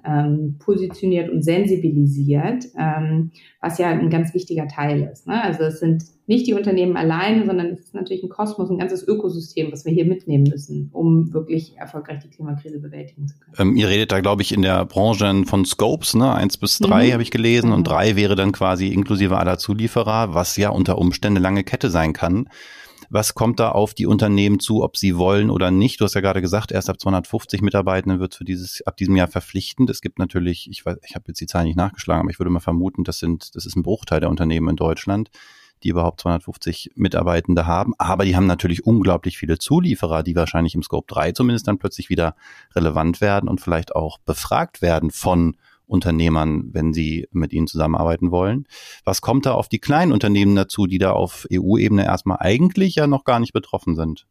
ähm, 0.05 0.56
positioniert 0.58 1.31
und 1.31 1.43
sensibilisiert, 1.43 2.67
ähm, 2.79 3.31
was 3.61 3.79
ja 3.79 3.88
ein 3.88 4.11
ganz 4.11 4.35
wichtiger 4.35 4.67
Teil 4.69 5.09
ist. 5.12 5.26
Ne? 5.26 5.42
Also 5.42 5.64
es 5.64 5.80
sind 5.80 6.04
nicht 6.26 6.47
die 6.47 6.54
Unternehmen 6.54 6.97
alleine, 6.97 7.45
sondern 7.45 7.66
es 7.66 7.80
ist 7.80 7.95
natürlich 7.95 8.23
ein 8.23 8.28
Kosmos, 8.28 8.71
ein 8.71 8.78
ganzes 8.78 9.07
Ökosystem, 9.07 9.73
was 9.73 9.85
wir 9.85 9.92
hier 9.92 10.04
mitnehmen 10.04 10.45
müssen, 10.45 10.90
um 10.92 11.33
wirklich 11.33 11.76
erfolgreich 11.76 12.21
die 12.23 12.28
Klimakrise 12.28 12.78
bewältigen 12.78 13.26
zu 13.26 13.35
können. 13.38 13.71
Ähm, 13.71 13.76
ihr 13.76 13.88
redet 13.88 14.12
da, 14.12 14.21
glaube 14.21 14.42
ich, 14.42 14.52
in 14.52 14.62
der 14.62 14.85
Branche 14.85 15.42
von 15.45 15.64
Scopes, 15.64 16.14
ne? 16.14 16.33
Eins 16.33 16.57
bis 16.57 16.78
drei 16.78 17.09
mhm. 17.09 17.12
habe 17.14 17.23
ich 17.23 17.30
gelesen 17.30 17.71
mhm. 17.71 17.76
und 17.76 17.85
drei 17.85 18.16
wäre 18.16 18.37
dann 18.37 18.52
quasi 18.52 18.88
inklusive 18.88 19.38
aller 19.38 19.59
Zulieferer, 19.59 20.33
was 20.33 20.57
ja 20.57 20.71
unter 20.71 20.99
Umständen 20.99 21.42
lange 21.42 21.64
Kette 21.64 21.90
sein 21.90 22.12
kann. 22.12 22.49
Was 23.12 23.35
kommt 23.35 23.59
da 23.59 23.71
auf 23.71 23.93
die 23.93 24.07
Unternehmen 24.07 24.61
zu, 24.61 24.85
ob 24.85 24.97
sie 24.97 25.17
wollen 25.17 25.50
oder 25.50 25.73
nicht? 25.73 26.00
Du 26.00 26.05
hast 26.05 26.14
ja 26.14 26.21
gerade 26.21 26.40
gesagt, 26.40 26.71
erst 26.71 26.88
ab 26.88 27.00
250 27.00 27.61
Mitarbeitenden 27.61 28.21
wird 28.21 28.37
für 28.37 28.45
dieses 28.45 28.87
ab 28.87 28.97
diesem 28.97 29.17
Jahr 29.17 29.26
verpflichtend. 29.26 29.90
Es 29.90 30.00
gibt 30.00 30.21
natürlich, 30.21 30.71
ich 30.71 30.87
weiß, 30.87 30.97
ich 31.05 31.17
habe 31.17 31.25
jetzt 31.26 31.40
die 31.40 31.47
Zahlen 31.47 31.67
nicht 31.67 31.76
nachgeschlagen, 31.76 32.23
aber 32.23 32.31
ich 32.31 32.38
würde 32.38 32.50
mal 32.50 32.61
vermuten, 32.61 33.02
das 33.02 33.19
sind, 33.19 33.57
das 33.57 33.67
ist 33.67 33.76
ein 33.76 33.83
Bruchteil 33.83 34.21
der 34.21 34.31
Unternehmen 34.31 34.69
in 34.69 34.76
Deutschland 34.76 35.31
die 35.83 35.88
überhaupt 35.88 36.21
250 36.21 36.93
Mitarbeitende 36.95 37.67
haben. 37.67 37.95
Aber 37.99 38.25
die 38.25 38.37
haben 38.37 38.47
natürlich 38.47 38.85
unglaublich 38.85 39.38
viele 39.38 39.59
Zulieferer, 39.59 40.23
die 40.23 40.37
wahrscheinlich 40.37 40.75
im 40.75 40.83
Scope 40.83 41.12
3 41.12 41.33
zumindest 41.33 41.69
dann 41.69 41.79
plötzlich 41.79 42.11
wieder 42.11 42.35
relevant 42.75 43.21
werden 43.21 43.49
und 43.49 43.61
vielleicht 43.61 43.95
auch 43.97 44.19
befragt 44.19 44.83
werden 44.83 45.11
von 45.11 45.57
Unternehmern, 45.90 46.70
wenn 46.73 46.92
sie 46.92 47.28
mit 47.32 47.52
ihnen 47.52 47.66
zusammenarbeiten 47.66 48.30
wollen. 48.30 48.66
Was 49.04 49.20
kommt 49.20 49.47
da 49.47 49.52
auf 49.52 49.68
die 49.68 49.80
kleinen 49.80 50.12
Unternehmen 50.12 50.54
dazu, 50.54 50.87
die 50.87 50.99
da 50.99 51.12
auf 51.12 51.47
EU-Ebene 51.52 52.04
erstmal 52.04 52.38
eigentlich 52.40 52.94
ja 52.94 53.06
noch 53.06 53.25
gar 53.25 53.40
nicht 53.40 53.52
betroffen 53.52 53.97
sind? 53.97 54.26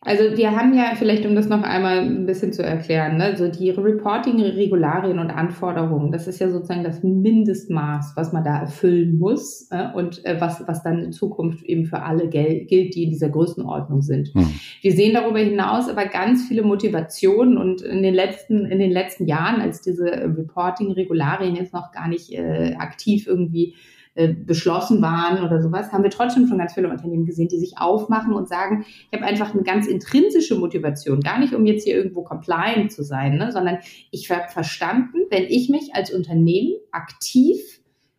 Also 0.00 0.36
wir 0.36 0.52
haben 0.52 0.74
ja 0.74 0.92
vielleicht, 0.94 1.26
um 1.26 1.34
das 1.34 1.48
noch 1.48 1.64
einmal 1.64 1.98
ein 1.98 2.24
bisschen 2.24 2.52
zu 2.52 2.62
erklären, 2.62 3.16
ne, 3.16 3.36
so 3.36 3.48
die 3.48 3.70
Reporting-Regularien 3.70 5.18
und 5.18 5.30
Anforderungen, 5.30 6.12
das 6.12 6.28
ist 6.28 6.38
ja 6.38 6.48
sozusagen 6.50 6.84
das 6.84 7.02
Mindestmaß, 7.02 8.12
was 8.14 8.32
man 8.32 8.44
da 8.44 8.60
erfüllen 8.60 9.18
muss 9.18 9.66
äh, 9.72 9.88
und 9.92 10.24
äh, 10.24 10.40
was, 10.40 10.62
was 10.68 10.84
dann 10.84 11.02
in 11.02 11.12
Zukunft 11.12 11.64
eben 11.64 11.84
für 11.84 12.02
alle 12.02 12.28
gilt, 12.28 12.70
die 12.70 13.02
in 13.02 13.10
dieser 13.10 13.28
Größenordnung 13.28 14.00
sind. 14.02 14.32
Hm. 14.34 14.46
Wir 14.82 14.92
sehen 14.92 15.14
darüber 15.14 15.40
hinaus 15.40 15.88
aber 15.88 16.06
ganz 16.06 16.46
viele 16.46 16.62
Motivationen 16.62 17.58
und 17.58 17.82
in 17.82 18.04
den 18.04 18.14
letzten, 18.14 18.66
in 18.66 18.78
den 18.78 18.92
letzten 18.92 19.26
Jahren, 19.26 19.60
als 19.60 19.80
diese 19.80 20.06
Reporting-Regularien 20.06 21.56
jetzt 21.56 21.74
noch 21.74 21.90
gar 21.90 22.06
nicht 22.06 22.32
äh, 22.32 22.76
aktiv 22.78 23.26
irgendwie 23.26 23.74
äh, 24.18 24.34
beschlossen 24.34 25.00
waren 25.00 25.44
oder 25.44 25.62
sowas, 25.62 25.92
haben 25.92 26.02
wir 26.02 26.10
trotzdem 26.10 26.48
schon 26.48 26.58
ganz 26.58 26.74
viele 26.74 26.90
Unternehmen 26.90 27.24
gesehen, 27.24 27.46
die 27.46 27.60
sich 27.60 27.78
aufmachen 27.78 28.32
und 28.32 28.48
sagen, 28.48 28.84
ich 28.84 29.16
habe 29.16 29.24
einfach 29.24 29.54
eine 29.54 29.62
ganz 29.62 29.86
intrinsische 29.86 30.56
Motivation, 30.56 31.20
gar 31.20 31.38
nicht 31.38 31.54
um 31.54 31.64
jetzt 31.64 31.84
hier 31.84 31.94
irgendwo 31.94 32.24
compliant 32.24 32.90
zu 32.90 33.04
sein, 33.04 33.36
ne, 33.36 33.52
sondern 33.52 33.78
ich 34.10 34.28
habe 34.28 34.48
verstanden, 34.48 35.18
wenn 35.30 35.44
ich 35.44 35.68
mich 35.68 35.94
als 35.94 36.12
Unternehmen 36.12 36.72
aktiv 36.90 37.60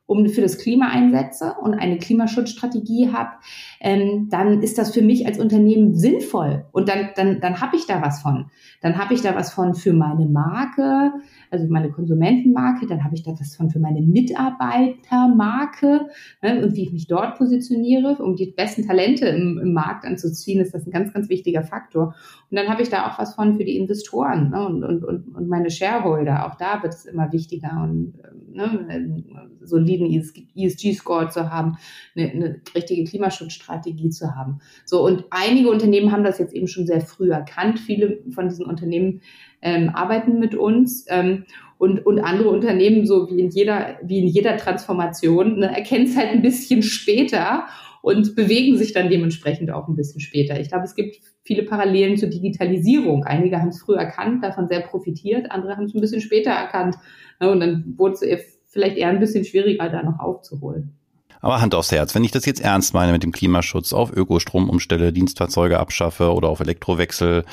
um 0.05 0.29
für 0.29 0.39
das 0.39 0.57
Klima 0.57 0.87
einsetze 0.87 1.55
und 1.61 1.73
eine 1.73 1.97
Klimaschutzstrategie 1.97 3.11
habe, 3.11 3.31
ähm, 3.79 4.27
dann 4.29 4.61
ist 4.61 4.77
das 4.77 4.93
für 4.93 5.01
mich 5.01 5.25
als 5.25 5.39
Unternehmen 5.39 5.95
sinnvoll 5.95 6.65
und 6.71 6.89
dann, 6.89 7.09
dann, 7.15 7.39
dann 7.39 7.61
habe 7.61 7.77
ich 7.77 7.87
da 7.87 8.01
was 8.01 8.21
von. 8.21 8.47
Dann 8.81 8.97
habe 8.97 9.13
ich 9.13 9.21
da 9.21 9.35
was 9.35 9.53
von 9.53 9.73
für 9.73 9.93
meine 9.93 10.25
Marke, 10.25 11.13
also 11.51 11.67
meine 11.69 11.89
Konsumentenmarke, 11.89 12.87
dann 12.87 13.03
habe 13.03 13.15
ich 13.15 13.23
da 13.23 13.31
was 13.39 13.55
von 13.55 13.69
für 13.69 13.79
meine 13.79 14.01
Mitarbeitermarke 14.01 16.07
ne, 16.41 16.63
und 16.63 16.75
wie 16.75 16.83
ich 16.83 16.91
mich 16.91 17.07
dort 17.07 17.37
positioniere, 17.37 18.17
um 18.21 18.35
die 18.35 18.51
besten 18.51 18.85
Talente 18.85 19.27
im, 19.27 19.57
im, 19.57 19.73
Markt 19.73 20.05
anzuziehen, 20.05 20.59
ist 20.59 20.73
das 20.73 20.85
ein 20.85 20.91
ganz, 20.91 21.13
ganz 21.13 21.29
wichtiger 21.29 21.63
Faktor. 21.63 22.15
Und 22.51 22.57
dann 22.57 22.67
habe 22.67 22.81
ich 22.81 22.89
da 22.89 23.07
auch 23.07 23.19
was 23.19 23.35
von 23.35 23.55
für 23.55 23.63
die 23.63 23.77
Investoren 23.77 24.49
ne, 24.49 24.65
und, 24.65 24.83
und, 24.83 25.03
und, 25.03 25.35
und 25.35 25.47
meine 25.47 25.69
Shareholder. 25.69 26.47
Auch 26.47 26.55
da 26.55 26.83
wird 26.83 26.93
es 26.93 27.05
immer 27.05 27.31
wichtiger 27.31 27.83
und 27.83 28.15
ne, 28.51 29.23
soliden 29.61 30.07
ESG-Score 30.55 31.29
zu 31.29 31.51
haben, 31.51 31.77
eine, 32.15 32.31
eine 32.31 32.61
richtige 32.75 33.03
Klimaschutzstrategie 33.05 33.68
zu 34.11 34.35
haben. 34.35 34.59
So 34.85 35.05
und 35.05 35.25
einige 35.29 35.69
Unternehmen 35.69 36.11
haben 36.11 36.23
das 36.23 36.39
jetzt 36.39 36.53
eben 36.53 36.67
schon 36.67 36.87
sehr 36.87 37.01
früh 37.01 37.31
erkannt. 37.31 37.79
Viele 37.79 38.19
von 38.31 38.49
diesen 38.49 38.65
Unternehmen 38.65 39.21
ähm, 39.61 39.89
arbeiten 39.89 40.39
mit 40.39 40.55
uns. 40.55 41.05
Ähm, 41.09 41.45
und, 41.77 42.05
und 42.05 42.19
andere 42.19 42.49
Unternehmen, 42.49 43.05
so 43.05 43.29
wie 43.29 43.39
in 43.39 43.49
jeder, 43.49 43.97
wie 44.03 44.19
in 44.19 44.27
jeder 44.27 44.57
Transformation, 44.57 45.59
ne, 45.59 45.73
erkennen 45.73 46.05
es 46.05 46.17
halt 46.17 46.29
ein 46.29 46.41
bisschen 46.41 46.83
später 46.83 47.67
und 48.01 48.35
bewegen 48.35 48.77
sich 48.77 48.91
dann 48.91 49.09
dementsprechend 49.09 49.71
auch 49.71 49.87
ein 49.87 49.95
bisschen 49.95 50.19
später. 50.19 50.59
Ich 50.59 50.69
glaube, 50.69 50.83
es 50.83 50.93
gibt 50.93 51.19
viele 51.43 51.63
Parallelen 51.63 52.17
zur 52.17 52.29
Digitalisierung. 52.29 53.23
Einige 53.23 53.61
haben 53.61 53.69
es 53.69 53.81
früh 53.81 53.95
erkannt, 53.95 54.43
davon 54.43 54.67
sehr 54.67 54.81
profitiert, 54.81 55.51
andere 55.51 55.77
haben 55.77 55.85
es 55.85 55.95
ein 55.95 56.01
bisschen 56.01 56.21
später 56.21 56.51
erkannt. 56.51 56.95
Ne, 57.39 57.49
und 57.49 57.61
dann 57.61 57.93
wurde 57.97 58.25
es 58.25 58.61
vielleicht 58.67 58.97
eher 58.97 59.09
ein 59.09 59.19
bisschen 59.19 59.45
schwieriger, 59.45 59.89
da 59.89 60.03
noch 60.03 60.19
aufzuholen. 60.19 60.98
Aber 61.41 61.61
Hand 61.61 61.73
aufs 61.73 61.91
Herz, 61.91 62.15
wenn 62.15 62.23
ich 62.23 62.31
das 62.31 62.45
jetzt 62.45 62.61
ernst 62.61 62.93
meine 62.93 63.11
mit 63.11 63.23
dem 63.23 63.31
Klimaschutz, 63.31 63.93
auf 63.93 64.11
Ökostrom 64.11 64.69
umstelle, 64.69 65.13
Dienstfahrzeuge 65.13 65.79
abschaffe 65.79 66.33
oder 66.33 66.49
auf 66.49 66.59
Elektrowechsel, 66.59 67.45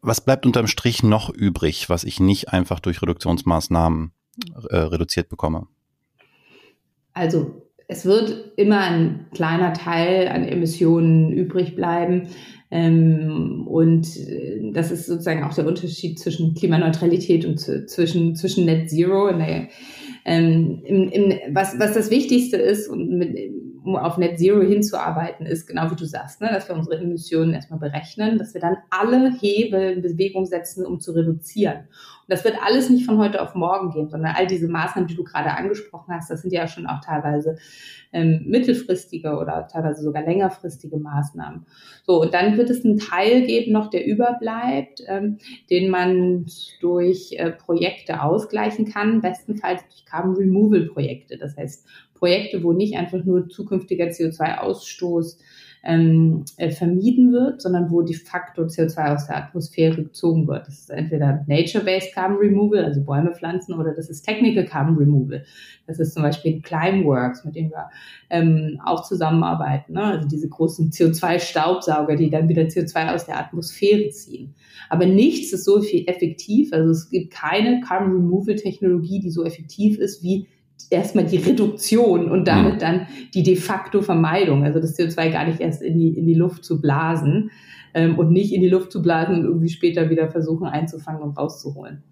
was 0.00 0.20
bleibt 0.22 0.46
unterm 0.46 0.66
Strich 0.66 1.02
noch 1.02 1.30
übrig, 1.30 1.90
was 1.90 2.04
ich 2.04 2.20
nicht 2.20 2.52
einfach 2.52 2.80
durch 2.80 3.02
Reduktionsmaßnahmen 3.02 4.12
äh, 4.70 4.76
reduziert 4.76 5.28
bekomme? 5.28 5.66
Also 7.12 7.62
es 7.88 8.04
wird 8.04 8.52
immer 8.56 8.80
ein 8.80 9.26
kleiner 9.34 9.72
Teil 9.72 10.28
an 10.28 10.44
Emissionen 10.44 11.32
übrig 11.32 11.74
bleiben. 11.74 12.28
Ähm, 12.70 13.66
und 13.66 14.06
äh, 14.16 14.72
das 14.72 14.90
ist 14.90 15.06
sozusagen 15.06 15.42
auch 15.42 15.54
der 15.54 15.66
Unterschied 15.66 16.18
zwischen 16.18 16.54
Klimaneutralität 16.54 17.46
und 17.46 17.58
zwischen, 17.58 18.36
zwischen 18.36 18.66
Net 18.66 18.90
Zero. 18.90 19.32
Der, 19.32 19.68
ähm, 20.28 20.82
im, 20.84 21.08
im, 21.08 21.54
was, 21.54 21.78
was 21.78 21.94
das 21.94 22.10
Wichtigste 22.10 22.58
ist 22.58 22.88
und 22.88 23.08
mit, 23.08 23.34
um 23.84 23.96
auf 23.96 24.18
Net 24.18 24.38
Zero 24.38 24.60
hinzuarbeiten, 24.60 25.46
ist 25.46 25.66
genau 25.66 25.90
wie 25.90 25.96
du 25.96 26.04
sagst, 26.04 26.40
ne, 26.40 26.48
dass 26.52 26.68
wir 26.68 26.76
unsere 26.76 26.98
Emissionen 26.98 27.54
erstmal 27.54 27.78
berechnen, 27.78 28.38
dass 28.38 28.54
wir 28.54 28.60
dann 28.60 28.76
alle 28.90 29.32
Hebel 29.32 29.92
in 29.92 30.02
Bewegung 30.02 30.46
setzen, 30.46 30.84
um 30.86 31.00
zu 31.00 31.12
reduzieren. 31.12 31.78
Und 31.78 32.28
das 32.28 32.44
wird 32.44 32.56
alles 32.64 32.90
nicht 32.90 33.06
von 33.06 33.18
heute 33.18 33.40
auf 33.40 33.54
morgen 33.54 33.90
gehen, 33.90 34.08
sondern 34.08 34.34
all 34.36 34.46
diese 34.46 34.68
Maßnahmen, 34.68 35.08
die 35.08 35.16
du 35.16 35.24
gerade 35.24 35.50
angesprochen 35.56 36.14
hast, 36.14 36.30
das 36.30 36.42
sind 36.42 36.52
ja 36.52 36.66
schon 36.66 36.86
auch 36.86 37.00
teilweise 37.00 37.56
ähm, 38.12 38.44
mittelfristige 38.46 39.36
oder 39.36 39.68
teilweise 39.70 40.02
sogar 40.02 40.22
längerfristige 40.22 40.96
Maßnahmen. 40.96 41.66
So, 42.04 42.20
und 42.22 42.34
dann 42.34 42.56
wird 42.56 42.70
es 42.70 42.84
einen 42.84 42.98
Teil 42.98 43.46
geben 43.46 43.72
noch, 43.72 43.90
der 43.90 44.06
überbleibt, 44.06 45.02
ähm, 45.06 45.38
den 45.70 45.90
man 45.90 46.46
durch 46.80 47.32
äh, 47.32 47.50
Projekte 47.50 48.22
ausgleichen 48.22 48.86
kann, 48.86 49.20
bestenfalls 49.20 49.82
durch 49.88 50.04
Carbon 50.06 50.36
Removal 50.36 50.86
Projekte. 50.86 51.36
Das 51.38 51.56
heißt, 51.56 51.86
Projekte, 52.18 52.62
wo 52.62 52.72
nicht 52.72 52.96
einfach 52.96 53.24
nur 53.24 53.48
zukünftiger 53.48 54.06
CO2-Ausstoß 54.06 55.38
ähm, 55.84 56.44
äh, 56.56 56.70
vermieden 56.70 57.32
wird, 57.32 57.62
sondern 57.62 57.90
wo 57.90 58.02
de 58.02 58.14
facto 58.14 58.62
CO2 58.62 59.14
aus 59.14 59.26
der 59.26 59.36
Atmosphäre 59.36 60.02
gezogen 60.02 60.48
wird. 60.48 60.66
Das 60.66 60.80
ist 60.80 60.90
entweder 60.90 61.44
Nature-Based 61.46 62.12
Carbon 62.14 62.38
Removal, 62.38 62.84
also 62.84 63.02
Bäume 63.02 63.32
pflanzen, 63.34 63.74
oder 63.74 63.94
das 63.94 64.10
ist 64.10 64.22
Technical 64.22 64.64
Carbon 64.64 64.96
Removal. 64.96 65.44
Das 65.86 65.98
ist 65.98 66.14
zum 66.14 66.22
Beispiel 66.22 66.60
Climeworks, 66.60 67.44
mit 67.44 67.54
dem 67.54 67.70
wir 67.70 67.90
ähm, 68.28 68.80
auch 68.84 69.06
zusammenarbeiten. 69.06 69.92
Ne? 69.92 70.02
Also 70.02 70.28
diese 70.28 70.48
großen 70.48 70.90
CO2-Staubsauger, 70.90 72.16
die 72.16 72.30
dann 72.30 72.48
wieder 72.48 72.62
CO2 72.62 73.14
aus 73.14 73.26
der 73.26 73.38
Atmosphäre 73.38 74.10
ziehen. 74.10 74.54
Aber 74.90 75.06
nichts 75.06 75.52
ist 75.52 75.64
so 75.64 75.80
viel 75.80 76.08
effektiv. 76.08 76.72
Also 76.72 76.90
es 76.90 77.08
gibt 77.08 77.32
keine 77.32 77.80
Carbon 77.80 78.12
Removal 78.12 78.56
Technologie, 78.56 79.20
die 79.20 79.30
so 79.30 79.44
effektiv 79.44 79.98
ist 79.98 80.22
wie 80.22 80.48
erstmal 80.90 81.24
die 81.24 81.36
Reduktion 81.36 82.30
und 82.30 82.46
damit 82.46 82.74
mhm. 82.74 82.78
dann 82.78 83.06
die 83.34 83.42
de 83.42 83.56
facto 83.56 84.02
Vermeidung, 84.02 84.64
also 84.64 84.80
das 84.80 84.98
CO2 84.98 85.30
gar 85.30 85.46
nicht 85.46 85.60
erst 85.60 85.82
in 85.82 85.98
die, 85.98 86.16
in 86.16 86.26
die 86.26 86.34
Luft 86.34 86.64
zu 86.64 86.80
blasen 86.80 87.50
ähm, 87.94 88.18
und 88.18 88.30
nicht 88.30 88.52
in 88.52 88.60
die 88.60 88.68
Luft 88.68 88.92
zu 88.92 89.02
blasen 89.02 89.36
und 89.36 89.44
irgendwie 89.44 89.68
später 89.68 90.10
wieder 90.10 90.30
versuchen 90.30 90.66
einzufangen 90.66 91.22
und 91.22 91.36
rauszuholen. 91.36 92.02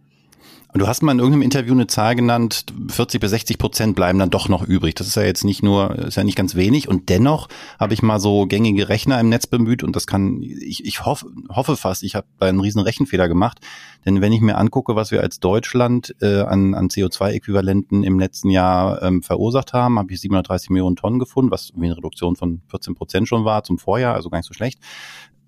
Und 0.77 0.81
du 0.81 0.89
hast 0.89 1.03
mal 1.03 1.13
in 1.13 1.21
irgendeinem 1.21 1.41
Interview 1.41 1.73
eine 1.73 1.87
Zahl 1.87 2.15
genannt, 2.17 2.67
40 2.89 3.19
bis 3.19 3.31
60 3.31 3.57
Prozent 3.57 3.97
bleiben 3.97 4.19
dann 4.19 4.29
doch 4.29 4.51
noch 4.51 4.63
übrig. 4.63 4.95
Das 4.95 5.07
ist 5.07 5.15
ja 5.15 5.23
jetzt 5.23 5.43
nicht 5.43 5.63
nur, 5.63 5.97
ist 5.97 6.17
ja 6.19 6.23
nicht 6.23 6.37
ganz 6.37 6.55
wenig. 6.55 6.87
Und 6.87 7.09
dennoch 7.09 7.49
habe 7.81 7.95
ich 7.95 8.03
mal 8.03 8.21
so 8.21 8.45
gängige 8.45 8.91
Rechner 8.91 9.19
im 9.19 9.31
Netz 9.31 9.47
bemüht 9.47 9.83
und 9.83 9.97
das 9.97 10.07
kann, 10.07 10.43
ich, 10.43 10.85
ich 10.85 11.07
hoffe, 11.07 11.29
hoffe 11.49 11.79
fast, 11.79 12.03
ich 12.03 12.15
habe 12.15 12.27
da 12.39 12.49
einen 12.49 12.61
riesen 12.61 12.83
Rechenfehler 12.83 13.27
gemacht. 13.27 13.59
Denn 14.05 14.21
wenn 14.21 14.35
ich 14.35 14.43
mir 14.43 14.59
angucke, 14.59 14.95
was 14.95 15.11
wir 15.11 15.23
als 15.23 15.41
Deutschland 15.41 16.15
äh, 16.21 16.43
an, 16.43 16.75
an 16.75 16.89
CO2-Äquivalenten 16.89 18.05
im 18.05 18.19
letzten 18.19 18.51
Jahr 18.51 19.01
ähm, 19.03 19.23
verursacht 19.23 19.73
haben, 19.73 19.99
habe 19.99 20.13
ich 20.13 20.21
730 20.21 20.69
Millionen 20.69 20.97
Tonnen 20.97 21.19
gefunden, 21.19 21.51
was 21.51 21.73
wie 21.75 21.87
eine 21.87 21.97
Reduktion 21.97 22.37
von 22.37 22.61
14 22.69 22.95
Prozent 22.95 23.29
schon 23.29 23.47
war 23.47 23.65
zum 23.65 23.79
Vorjahr, 23.79 24.15
also 24.15 24.29
gar 24.29 24.41
nicht 24.41 24.49
so 24.49 24.53
schlecht. 24.53 24.79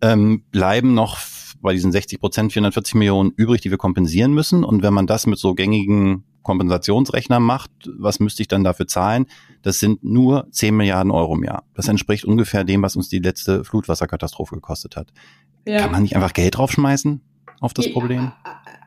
Ähm, 0.01 0.45
bleiben 0.51 0.95
noch 0.95 1.19
bei 1.61 1.73
diesen 1.73 1.93
60 1.93 2.21
Prozent 2.21 2.53
440 2.53 2.95
Millionen 2.95 3.33
übrig, 3.37 3.61
die 3.61 3.71
wir 3.71 3.79
kompensieren 3.79 4.33
müssen. 4.33 4.65
Und 4.65 4.83
wenn 4.83 4.95
man 4.95 5.07
das 5.07 5.27
mit 5.27 5.39
so 5.39 5.55
gängigen 5.55 6.25
Kompensationsrechnern 6.43 7.43
macht, 7.43 7.71
was 7.99 8.21
müsste 8.21 8.43
ich 8.43 8.49
dann 8.49 8.65
dafür 8.65 8.87
zahlen? 8.87 9.27
Das 9.63 9.79
sind 9.81 10.03
nur 10.03 10.49
10 10.51 10.77
Milliarden 10.77 11.11
Euro 11.11 11.35
im 11.35 11.45
Jahr. 11.45 11.65
Das 11.75 11.89
entspricht 11.89 12.25
ungefähr 12.25 12.65
dem, 12.65 12.83
was 12.83 12.97
uns 12.97 13.09
die 13.09 13.19
letzte 13.19 13.65
Flutwasserkatastrophe 13.65 14.55
gekostet 14.55 14.97
hat. 14.97 15.13
Ja. 15.67 15.81
Kann 15.81 15.93
man 15.93 16.03
nicht 16.03 16.17
einfach 16.17 16.33
Geld 16.33 16.57
draufschmeißen 16.57 17.21
auf 17.61 17.75
das 17.75 17.93
Problem? 17.93 18.33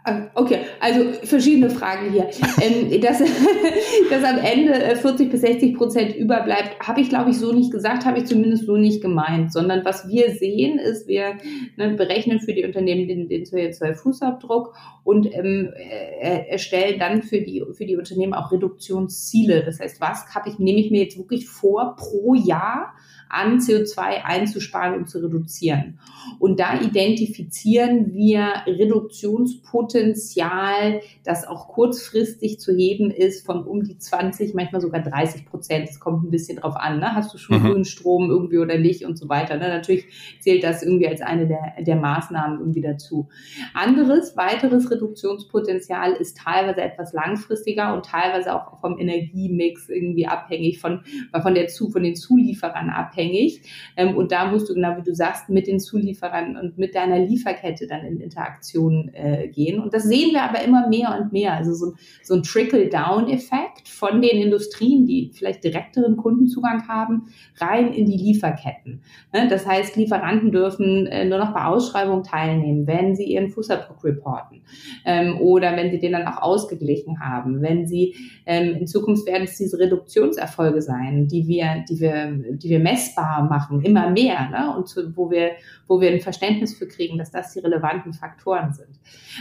Ah, 0.04 0.32
okay, 0.34 0.62
also 0.80 1.14
verschiedene 1.24 1.70
Fragen 1.70 2.12
hier. 2.12 2.28
ähm, 2.60 3.00
dass, 3.02 3.20
dass 4.10 4.24
am 4.24 4.40
Ende 4.40 4.96
40 4.96 5.28
äh, 5.28 5.30
bis 5.30 5.42
60 5.42 5.76
Prozent 5.76 6.16
überbleibt, 6.16 6.80
habe 6.80 7.02
ich, 7.02 7.10
glaube 7.10 7.30
ich, 7.30 7.38
so 7.38 7.52
nicht 7.54 7.72
gesagt, 7.72 8.06
habe 8.06 8.18
ich 8.18 8.26
zumindest 8.26 8.66
so 8.66 8.78
nicht 8.78 9.02
gemeint, 9.02 9.54
sondern 9.54 9.86
was 9.86 10.08
wir 10.08 10.32
sehen, 10.32 10.80
ist, 10.80 11.08
wir 11.08 11.38
ne, 11.78 11.92
berechnen 11.92 12.40
für 12.40 12.54
die 12.54 12.66
Unternehmen 12.66 13.08
den, 13.08 13.30
den 13.30 13.44
CO2-Fußabdruck 13.44 14.74
und 15.04 15.32
ähm, 15.36 15.72
äh, 15.76 16.48
erstellen 16.50 16.98
dann 16.98 17.22
für 17.22 17.42
die, 17.42 17.64
für 17.74 17.86
die 17.86 17.96
Unternehmen 17.96 18.34
auch 18.34 18.52
Reduktionsziele. 18.52 19.64
Das 19.64 19.80
heißt, 19.80 20.02
was 20.02 20.34
habe 20.34 20.50
ich, 20.50 20.58
nehme 20.58 20.80
ich 20.80 20.90
mir 20.90 21.04
jetzt 21.04 21.18
wirklich 21.20 21.48
vor 21.48 21.96
pro 21.96 22.34
Jahr 22.34 22.96
an 23.32 23.60
CO2 23.60 24.24
einzusparen 24.24 24.98
und 24.98 25.10
zu 25.10 25.20
reduzieren. 25.20 26.00
Und 26.38 26.60
da 26.60 26.82
identifizieren 26.82 28.14
wir 28.14 28.64
Reduktionspotenzial, 28.68 31.00
das 31.24 31.48
auch 31.48 31.70
kurzfristig 31.70 32.60
zu 32.60 32.76
heben 32.76 33.10
ist 33.10 33.46
von 33.46 33.64
um 33.64 33.84
die 33.84 33.98
20, 33.98 34.54
manchmal 34.54 34.82
sogar 34.82 35.02
30 35.02 35.46
Prozent. 35.46 35.88
Es 35.90 36.02
kommt 36.02 36.26
ein 36.26 36.30
bisschen 36.30 36.58
drauf 36.58 36.76
an. 36.76 37.00
Ne? 37.00 37.16
Hast 37.16 37.34
du 37.34 37.38
schon 37.38 37.60
mhm. 37.60 37.68
grünen 37.68 37.86
Strom 37.86 38.30
irgendwie 38.30 38.58
oder 38.58 38.78
nicht 38.78 39.06
und 39.06 39.18
so 39.18 39.30
weiter. 39.30 39.56
Ne? 39.56 39.70
Natürlich 39.70 40.04
zählt 40.42 40.66
das 40.66 40.84
irgendwie 40.84 41.08
als 41.08 41.22
eine 41.22 41.48
der, 41.48 41.76
der 41.80 41.96
Maßnahmen 41.96 42.60
irgendwie 42.60 42.82
dazu. 42.82 43.30
Anderes, 43.74 44.36
weiteres 44.36 44.92
Reduktionspotenzial 44.92 46.12
ist 46.14 46.38
teilweise 46.38 46.82
etwas 46.82 47.14
langfristiger 47.14 47.94
und 47.94 48.06
teilweise 48.06 48.54
auch 48.54 48.82
vom 48.82 49.00
Energiemix 49.00 49.88
irgendwie 49.88 50.28
abhängig 50.28 50.80
von, 50.80 51.06
von, 51.42 51.56
der, 51.56 51.70
von 51.70 52.04
den 52.04 52.18
Zulieferern 52.18 52.90
abhängig 52.90 53.21
abhängig. 53.22 53.62
Ähm, 53.96 54.16
und 54.16 54.32
da 54.32 54.50
musst 54.50 54.70
du, 54.70 54.74
genau 54.74 54.98
wie 54.98 55.04
du 55.04 55.14
sagst, 55.14 55.50
mit 55.50 55.68
den 55.68 55.80
Zulieferern 55.80 56.58
und 56.58 56.78
mit 56.78 56.96
deiner 56.96 57.20
Lieferkette 57.20 57.88
dann 57.88 58.06
in 58.06 58.20
Interaktion 58.20 59.12
äh, 59.14 59.48
gehen. 59.48 59.80
Und 59.80 59.94
das 59.94 60.04
sehen 60.04 60.32
wir 60.32 60.44
aber 60.44 60.64
immer 60.64 60.88
mehr 60.88 61.18
und 61.20 61.32
mehr. 61.32 61.54
Also 61.54 61.74
so, 61.74 61.94
so 62.24 62.36
ein 62.36 62.44
Trickle-Down-Effekt 62.44 63.88
von 63.88 64.22
den 64.22 64.42
Industrien, 64.42 65.06
die 65.06 65.32
vielleicht 65.34 65.64
direkteren 65.64 66.18
Kundenzugang 66.18 66.88
haben, 66.88 67.28
rein 67.58 67.94
in 67.94 68.06
die 68.06 68.18
Lieferketten. 68.18 69.02
Ne? 69.34 69.48
Das 69.50 69.66
heißt, 69.66 69.96
Lieferanten 69.96 70.52
dürfen 70.52 71.06
äh, 71.08 71.26
nur 71.26 71.38
noch 71.38 71.54
bei 71.54 71.66
Ausschreibungen 71.66 72.24
teilnehmen, 72.24 72.88
wenn 72.88 73.16
sie 73.16 73.26
ihren 73.26 73.50
Fußabdruck 73.50 74.04
reporten 74.04 74.64
ähm, 75.06 75.40
oder 75.40 75.76
wenn 75.76 75.92
sie 75.92 76.00
den 76.00 76.14
dann 76.14 76.28
auch 76.28 76.42
ausgeglichen 76.42 77.20
haben. 77.20 77.62
Wenn 77.62 77.88
sie 77.88 78.16
ähm, 78.46 78.76
in 78.76 78.88
Zukunft 78.88 79.28
werden 79.28 79.44
es 79.44 79.58
diese 79.58 79.78
Reduktionserfolge 79.80 80.82
sein, 80.82 81.28
die 81.28 81.48
wir, 81.48 81.84
die 81.88 82.00
wir, 82.00 82.32
die 82.54 82.70
wir 82.70 82.80
messbar 83.12 83.44
machen, 83.44 83.82
immer 83.82 84.10
mehr, 84.10 84.50
ne? 84.50 84.76
und 84.76 84.88
zu, 84.88 85.16
wo 85.16 85.30
wir, 85.32 85.52
wo 85.88 86.02
wir 86.02 86.10
ein 86.12 86.22
Verständnis 86.22 86.78
für 86.78 86.88
kriegen, 86.88 87.18
dass 87.18 87.32
das 87.32 87.54
die 87.54 87.60
relevanten 87.60 88.14
Faktoren 88.14 88.74
sind. 88.74 89.00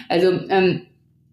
Also 0.08 0.30
ähm, 0.48 0.82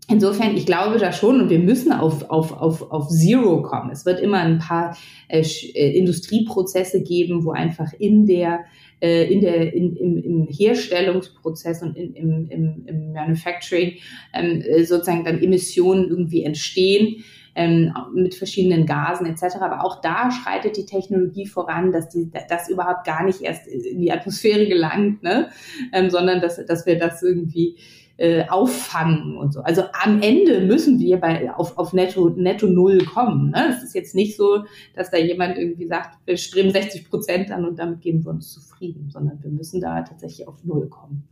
Insofern, 0.10 0.56
ich 0.56 0.66
glaube 0.66 1.00
da 1.00 1.12
schon 1.12 1.42
und 1.42 1.50
wir 1.50 1.60
müssen 1.60 1.92
auf, 1.92 2.30
auf, 2.30 2.54
auf, 2.54 2.94
auf 2.94 3.10
Zero 3.10 3.62
kommen. 3.62 3.92
Es 3.92 4.06
wird 4.06 4.22
immer 4.22 4.38
ein 4.38 4.58
paar 4.58 4.96
äh, 5.28 5.42
äh, 5.42 5.98
Industrieprozesse 5.98 7.04
geben, 7.04 7.44
wo 7.44 7.52
einfach 7.52 7.92
in 7.92 8.26
der, 8.26 8.62
äh, 9.02 9.30
in 9.30 9.42
der, 9.42 9.74
in, 9.74 9.98
im, 9.98 10.18
im 10.18 10.48
Herstellungsprozess 10.50 11.84
und 11.84 11.98
in, 11.98 12.14
im, 12.14 12.48
im, 12.50 12.86
im 12.86 13.12
Manufacturing 13.12 13.96
ähm, 14.34 14.62
äh, 14.62 14.86
sozusagen 14.86 15.26
dann 15.26 15.44
Emissionen 15.44 16.08
irgendwie 16.08 16.44
entstehen. 16.44 17.26
Ähm, 17.60 17.92
mit 18.14 18.36
verschiedenen 18.36 18.86
Gasen 18.86 19.26
etc. 19.26 19.56
Aber 19.62 19.84
auch 19.84 20.00
da 20.02 20.30
schreitet 20.30 20.78
die 20.78 20.86
Technologie 20.86 21.48
voran, 21.48 21.92
dass 21.92 22.08
die, 22.08 22.30
das 22.48 22.70
überhaupt 22.70 23.04
gar 23.04 23.24
nicht 23.24 23.42
erst 23.42 23.66
in 23.68 24.00
die 24.00 24.12
Atmosphäre 24.12 24.68
gelangt, 24.68 25.24
ne? 25.24 25.50
Ähm, 25.92 26.12
sondern 26.12 26.40
dass, 26.40 26.64
dass 26.64 26.86
wir 26.86 27.00
das 27.00 27.24
irgendwie 27.24 27.78
äh, 28.18 28.48
auffangen 28.48 29.38
und 29.38 29.54
so. 29.54 29.62
Also 29.62 29.84
am 29.94 30.22
Ende 30.22 30.62
müssen 30.62 31.00
wir 31.00 31.18
bei, 31.18 31.54
auf, 31.54 31.78
auf 31.78 31.94
netto, 31.94 32.30
netto 32.30 32.68
Null 32.68 33.06
kommen. 33.06 33.52
Ne? 33.52 33.76
Es 33.76 33.84
ist 33.84 33.94
jetzt 33.94 34.16
nicht 34.16 34.36
so, 34.36 34.66
dass 34.96 35.12
da 35.12 35.18
jemand 35.18 35.58
irgendwie 35.58 35.88
sagt, 35.88 36.18
wir 36.26 36.38
streben 36.38 36.72
60 36.72 37.10
Prozent 37.10 37.52
an 37.52 37.66
und 37.66 37.78
damit 37.78 38.02
geben 38.02 38.26
wir 38.26 38.32
uns 38.32 38.52
zufrieden, 38.52 39.10
sondern 39.12 39.42
wir 39.44 39.52
müssen 39.52 39.82
da 39.82 40.02
tatsächlich 40.02 40.48
auf 40.48 40.64
Null 40.64 40.90
kommen. 40.90 41.28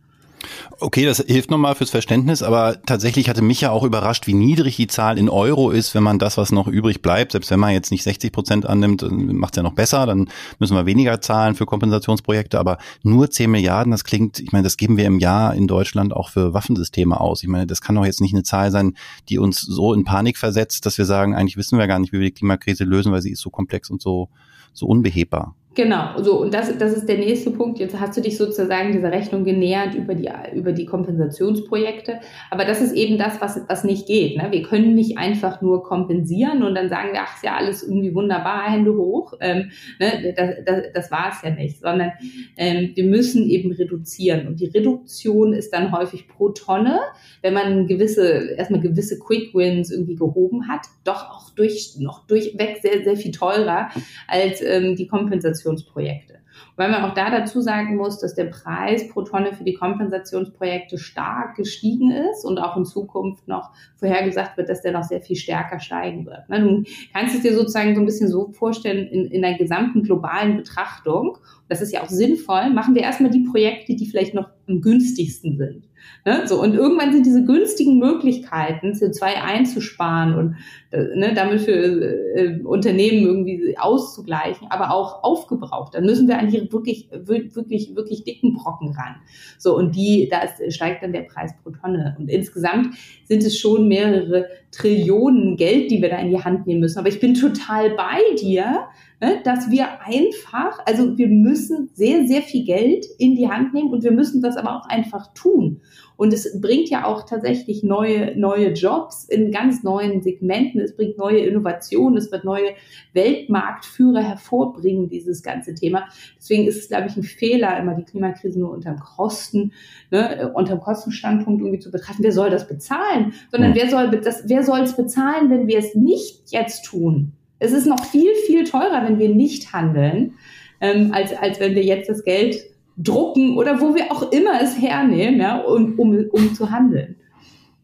Okay, 0.79 1.05
das 1.05 1.19
hilft 1.19 1.51
nochmal 1.51 1.75
fürs 1.75 1.89
Verständnis, 1.89 2.43
aber 2.43 2.81
tatsächlich 2.85 3.29
hatte 3.29 3.41
mich 3.41 3.61
ja 3.61 3.71
auch 3.71 3.83
überrascht, 3.83 4.27
wie 4.27 4.33
niedrig 4.33 4.75
die 4.75 4.87
Zahl 4.87 5.17
in 5.17 5.29
Euro 5.29 5.71
ist, 5.71 5.95
wenn 5.95 6.03
man 6.03 6.19
das, 6.19 6.37
was 6.37 6.51
noch 6.51 6.67
übrig 6.67 7.01
bleibt, 7.01 7.31
selbst 7.31 7.51
wenn 7.51 7.59
man 7.59 7.71
jetzt 7.71 7.91
nicht 7.91 8.03
60 8.03 8.31
Prozent 8.31 8.65
annimmt, 8.65 9.05
macht 9.11 9.53
es 9.53 9.57
ja 9.57 9.63
noch 9.63 9.73
besser, 9.73 10.05
dann 10.05 10.29
müssen 10.59 10.75
wir 10.75 10.85
weniger 10.85 11.21
zahlen 11.21 11.55
für 11.55 11.65
Kompensationsprojekte, 11.65 12.59
aber 12.59 12.77
nur 13.03 13.29
10 13.29 13.49
Milliarden, 13.49 13.91
das 13.91 14.03
klingt, 14.03 14.39
ich 14.39 14.51
meine, 14.51 14.63
das 14.63 14.77
geben 14.77 14.97
wir 14.97 15.05
im 15.05 15.19
Jahr 15.19 15.53
in 15.53 15.67
Deutschland 15.67 16.13
auch 16.13 16.29
für 16.29 16.53
Waffensysteme 16.53 17.19
aus. 17.19 17.43
Ich 17.43 17.49
meine, 17.49 17.67
das 17.67 17.81
kann 17.81 17.95
doch 17.95 18.05
jetzt 18.05 18.21
nicht 18.21 18.33
eine 18.33 18.43
Zahl 18.43 18.71
sein, 18.71 18.95
die 19.29 19.39
uns 19.39 19.61
so 19.61 19.93
in 19.93 20.03
Panik 20.03 20.37
versetzt, 20.37 20.85
dass 20.85 20.97
wir 20.97 21.05
sagen, 21.05 21.35
eigentlich 21.35 21.57
wissen 21.57 21.79
wir 21.79 21.87
gar 21.87 21.99
nicht, 21.99 22.13
wie 22.13 22.19
wir 22.19 22.27
die 22.27 22.33
Klimakrise 22.33 22.83
lösen, 22.83 23.11
weil 23.11 23.21
sie 23.21 23.31
ist 23.31 23.41
so 23.41 23.49
komplex 23.49 23.89
und 23.89 24.01
so, 24.01 24.29
so 24.73 24.85
unbehebbar. 24.87 25.55
Genau, 25.75 26.21
so 26.21 26.39
und 26.39 26.53
das, 26.53 26.77
das 26.77 26.93
ist 26.93 27.09
der 27.09 27.17
nächste 27.17 27.51
Punkt. 27.51 27.79
Jetzt 27.79 27.99
hast 27.99 28.15
du 28.15 28.21
dich 28.21 28.37
sozusagen 28.37 28.93
dieser 28.93 29.11
Rechnung 29.11 29.43
genähert 29.43 29.93
über 29.93 30.15
die, 30.15 30.29
über 30.53 30.71
die 30.71 30.85
Kompensationsprojekte. 30.85 32.21
Aber 32.49 32.63
das 32.63 32.81
ist 32.81 32.93
eben 32.93 33.17
das, 33.17 33.41
was, 33.41 33.59
was 33.67 33.83
nicht 33.83 34.07
geht. 34.07 34.37
Ne? 34.37 34.47
Wir 34.51 34.63
können 34.63 34.95
nicht 34.95 35.17
einfach 35.17 35.61
nur 35.61 35.83
kompensieren 35.83 36.63
und 36.63 36.75
dann 36.75 36.87
sagen 36.87 37.09
wir, 37.11 37.19
ach, 37.23 37.35
ist 37.35 37.43
ja 37.43 37.57
alles 37.57 37.83
irgendwie 37.83 38.15
wunderbar, 38.15 38.71
Hände 38.71 38.93
hoch. 38.95 39.33
Ähm, 39.41 39.69
ne? 39.99 40.33
das, 40.37 40.55
das, 40.65 40.81
das 40.93 41.11
war 41.11 41.33
es 41.33 41.41
ja 41.43 41.49
nicht, 41.49 41.81
sondern 41.81 42.13
ähm, 42.55 42.91
wir 42.95 43.03
müssen 43.03 43.45
eben 43.49 43.73
reduzieren. 43.73 44.47
Und 44.47 44.61
die 44.61 44.67
Reduktion 44.67 45.51
ist 45.51 45.73
dann 45.73 45.91
häufig 45.91 46.29
pro 46.29 46.49
Tonne, 46.51 47.01
wenn 47.41 47.53
man 47.53 47.85
gewisse, 47.87 48.55
erstmal 48.55 48.79
gewisse 48.79 49.19
Quick 49.19 49.53
Wins 49.53 49.91
irgendwie 49.91 50.15
gehoben 50.15 50.69
hat, 50.69 50.85
doch 51.03 51.29
auch 51.29 51.49
durch, 51.49 51.95
noch 51.99 52.25
durchweg 52.27 52.77
sehr, 52.81 53.03
sehr 53.03 53.17
viel 53.17 53.31
teurer 53.31 53.89
als 54.29 54.61
ähm, 54.61 54.95
die 54.95 55.07
Kompensation 55.07 55.64
Kompensationsprojekte. 55.65 56.35
Weil 56.77 56.89
man 56.89 57.03
auch 57.03 57.13
da 57.13 57.29
dazu 57.29 57.59
sagen 57.59 57.97
muss, 57.97 58.19
dass 58.19 58.33
der 58.33 58.45
Preis 58.45 59.09
pro 59.09 59.23
Tonne 59.23 59.53
für 59.53 59.65
die 59.65 59.73
Kompensationsprojekte 59.73 60.97
stark 60.97 61.55
gestiegen 61.55 62.11
ist 62.11 62.45
und 62.45 62.59
auch 62.59 62.77
in 62.77 62.85
Zukunft 62.85 63.47
noch 63.47 63.71
vorhergesagt 63.97 64.55
wird, 64.57 64.69
dass 64.69 64.81
der 64.81 64.93
noch 64.93 65.03
sehr 65.03 65.21
viel 65.21 65.35
stärker 65.35 65.79
steigen 65.79 66.25
wird. 66.25 66.47
Ne, 66.49 66.61
du 66.61 66.83
kannst 67.13 67.35
es 67.35 67.41
dir 67.41 67.53
sozusagen 67.53 67.95
so 67.95 68.01
ein 68.01 68.05
bisschen 68.05 68.29
so 68.29 68.51
vorstellen 68.51 69.07
in, 69.07 69.25
in 69.25 69.41
der 69.41 69.57
gesamten 69.57 70.03
globalen 70.03 70.55
Betrachtung. 70.55 71.37
Das 71.67 71.81
ist 71.81 71.91
ja 71.91 72.03
auch 72.03 72.09
sinnvoll. 72.09 72.69
Machen 72.69 72.95
wir 72.95 73.01
erstmal 73.01 73.31
die 73.31 73.45
Projekte, 73.49 73.95
die 73.95 74.05
vielleicht 74.05 74.33
noch 74.33 74.47
am 74.67 74.81
günstigsten 74.81 75.57
sind. 75.57 75.84
Ne? 76.25 76.47
So, 76.47 76.61
und 76.61 76.73
irgendwann 76.73 77.11
sind 77.11 77.25
diese 77.25 77.43
günstigen 77.43 77.99
Möglichkeiten, 77.99 78.93
CO2 78.93 79.21
einzusparen 79.21 80.33
und 80.35 80.55
äh, 80.91 81.15
ne, 81.15 81.33
damit 81.35 81.61
für 81.61 81.73
äh, 81.73 82.61
Unternehmen 82.63 83.25
irgendwie 83.25 83.77
auszugleichen, 83.77 84.67
aber 84.71 84.91
auch 84.91 85.23
aufgebraucht. 85.23 85.93
Dann 85.93 86.05
müssen 86.05 86.27
wir 86.27 86.39
an 86.39 86.49
die 86.49 86.71
wirklich, 86.71 87.09
wirklich, 87.11 87.95
wirklich 87.95 88.23
dicken 88.23 88.55
Brocken 88.55 88.89
ran. 88.89 89.17
So, 89.57 89.77
und 89.77 89.95
die, 89.95 90.29
da 90.29 90.41
steigt 90.69 91.03
dann 91.03 91.13
der 91.13 91.21
Preis 91.21 91.53
pro 91.61 91.69
Tonne. 91.71 92.15
Und 92.17 92.29
insgesamt 92.29 92.95
sind 93.25 93.43
es 93.43 93.59
schon 93.59 93.87
mehrere 93.87 94.47
Trillionen 94.75 95.55
Geld, 95.55 95.89
die 95.89 96.01
wir 96.01 96.09
da 96.09 96.17
in 96.17 96.31
die 96.31 96.43
Hand 96.43 96.67
nehmen 96.67 96.81
müssen. 96.81 96.99
Aber 96.99 97.07
ich 97.07 97.19
bin 97.19 97.33
total 97.33 97.91
bei 97.91 98.19
dir, 98.39 98.87
ne, 99.21 99.41
dass 99.43 99.71
wir 99.71 100.01
einfach, 100.01 100.79
also 100.85 101.17
wir 101.17 101.27
müssen 101.27 101.89
sehr, 101.93 102.27
sehr 102.27 102.41
viel 102.41 102.65
Geld 102.65 103.05
in 103.17 103.35
die 103.35 103.49
Hand 103.49 103.73
nehmen 103.73 103.91
und 103.91 104.03
wir 104.03 104.11
müssen 104.11 104.41
das 104.41 104.57
aber 104.57 104.75
auch 104.75 104.87
einfach 104.87 105.33
tun. 105.33 105.81
Und 106.17 106.33
es 106.33 106.59
bringt 106.61 106.89
ja 106.89 107.05
auch 107.05 107.23
tatsächlich 107.23 107.83
neue, 107.83 108.37
neue 108.37 108.71
Jobs 108.73 109.25
in 109.25 109.51
ganz 109.51 109.83
neuen 109.83 110.21
Segmenten. 110.21 110.79
Es 110.79 110.95
bringt 110.95 111.17
neue 111.17 111.39
Innovationen. 111.39 112.17
Es 112.17 112.31
wird 112.31 112.45
neue 112.45 112.69
Weltmarktführer 113.13 114.21
hervorbringen, 114.21 115.09
dieses 115.09 115.43
ganze 115.43 115.75
Thema. 115.75 116.07
Deswegen 116.37 116.67
ist 116.67 116.77
es, 116.77 116.87
glaube 116.87 117.07
ich, 117.07 117.17
ein 117.17 117.23
Fehler, 117.23 117.77
immer 117.79 117.95
die 117.95 118.05
Klimakrise 118.05 118.59
nur 118.59 118.71
unterm 118.71 118.99
Kosten, 118.99 119.73
ne, 120.11 120.51
unterm 120.53 120.79
Kostenstandpunkt 120.79 121.61
irgendwie 121.61 121.79
zu 121.79 121.91
betrachten. 121.91 122.23
Wer 122.23 122.31
soll 122.31 122.49
das 122.49 122.67
bezahlen? 122.67 123.33
Sondern 123.51 123.75
wer 123.75 123.89
soll 123.89 124.09
das, 124.11 124.43
wer 124.47 124.63
soll 124.63 124.81
es 124.81 124.95
bezahlen, 124.95 125.49
wenn 125.49 125.67
wir 125.67 125.79
es 125.79 125.95
nicht 125.95 126.51
jetzt 126.51 126.85
tun? 126.85 127.33
Es 127.59 127.71
ist 127.71 127.87
noch 127.87 128.03
viel, 128.05 128.33
viel 128.45 128.63
teurer, 128.65 129.03
wenn 129.05 129.19
wir 129.19 129.29
nicht 129.29 129.73
handeln, 129.73 130.33
ähm, 130.81 131.11
als, 131.13 131.33
als 131.33 131.59
wenn 131.59 131.75
wir 131.75 131.83
jetzt 131.83 132.09
das 132.09 132.23
Geld 132.23 132.57
drucken 132.97 133.57
oder 133.57 133.81
wo 133.81 133.95
wir 133.95 134.11
auch 134.11 134.31
immer 134.31 134.61
es 134.61 134.79
hernehmen, 134.79 135.39
ja, 135.39 135.61
um, 135.61 135.99
um, 135.99 136.25
um 136.31 136.53
zu 136.53 136.71
handeln. 136.71 137.15